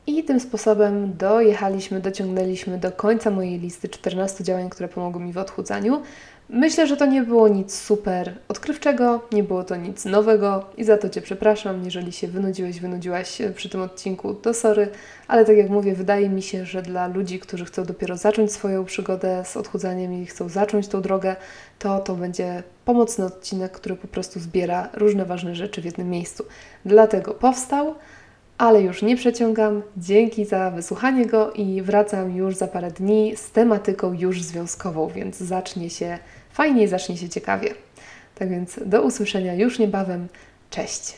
I 0.07 0.23
tym 0.23 0.39
sposobem 0.39 1.17
dojechaliśmy, 1.17 1.99
dociągnęliśmy 1.99 2.77
do 2.77 2.91
końca 2.91 3.31
mojej 3.31 3.59
listy 3.59 3.89
14 3.89 4.43
działań, 4.43 4.69
które 4.69 4.89
pomogły 4.89 5.21
mi 5.21 5.33
w 5.33 5.37
odchudzaniu. 5.37 6.01
Myślę, 6.53 6.87
że 6.87 6.97
to 6.97 7.05
nie 7.05 7.21
było 7.21 7.47
nic 7.47 7.79
super 7.79 8.33
odkrywczego, 8.47 9.21
nie 9.31 9.43
było 9.43 9.63
to 9.63 9.75
nic 9.75 10.05
nowego 10.05 10.65
i 10.77 10.83
za 10.83 10.97
to 10.97 11.09
Cię 11.09 11.21
przepraszam, 11.21 11.85
jeżeli 11.85 12.11
się 12.11 12.27
wynudziłeś, 12.27 12.79
wynudziłaś 12.79 13.37
przy 13.55 13.69
tym 13.69 13.81
odcinku, 13.81 14.33
to 14.33 14.53
sorry, 14.53 14.89
ale 15.27 15.45
tak 15.45 15.57
jak 15.57 15.69
mówię, 15.69 15.95
wydaje 15.95 16.29
mi 16.29 16.41
się, 16.41 16.65
że 16.65 16.81
dla 16.81 17.07
ludzi, 17.07 17.39
którzy 17.39 17.65
chcą 17.65 17.85
dopiero 17.85 18.17
zacząć 18.17 18.51
swoją 18.51 18.85
przygodę 18.85 19.43
z 19.45 19.57
odchudzaniem 19.57 20.13
i 20.13 20.25
chcą 20.25 20.49
zacząć 20.49 20.87
tą 20.87 21.01
drogę, 21.01 21.35
to 21.79 21.99
to 21.99 22.15
będzie 22.15 22.63
pomocny 22.85 23.25
odcinek, 23.25 23.71
który 23.71 23.95
po 23.95 24.07
prostu 24.07 24.39
zbiera 24.39 24.89
różne 24.93 25.25
ważne 25.25 25.55
rzeczy 25.55 25.81
w 25.81 25.85
jednym 25.85 26.09
miejscu. 26.09 26.45
Dlatego 26.85 27.33
powstał 27.33 27.95
ale 28.57 28.81
już 28.81 29.01
nie 29.01 29.15
przeciągam. 29.15 29.81
Dzięki 29.97 30.45
za 30.45 30.71
wysłuchanie 30.71 31.25
go 31.25 31.51
i 31.51 31.81
wracam 31.81 32.35
już 32.35 32.55
za 32.55 32.67
parę 32.67 32.91
dni 32.91 33.33
z 33.35 33.51
tematyką 33.51 34.13
już 34.13 34.41
związkową, 34.41 35.07
więc 35.07 35.37
zacznie 35.37 35.89
się 35.89 36.19
fajnie, 36.53 36.87
zacznie 36.87 37.17
się 37.17 37.29
ciekawie. 37.29 37.73
Tak 38.35 38.49
więc 38.49 38.79
do 38.85 39.01
usłyszenia 39.01 39.53
już 39.53 39.79
niebawem. 39.79 40.27
Cześć! 40.69 41.13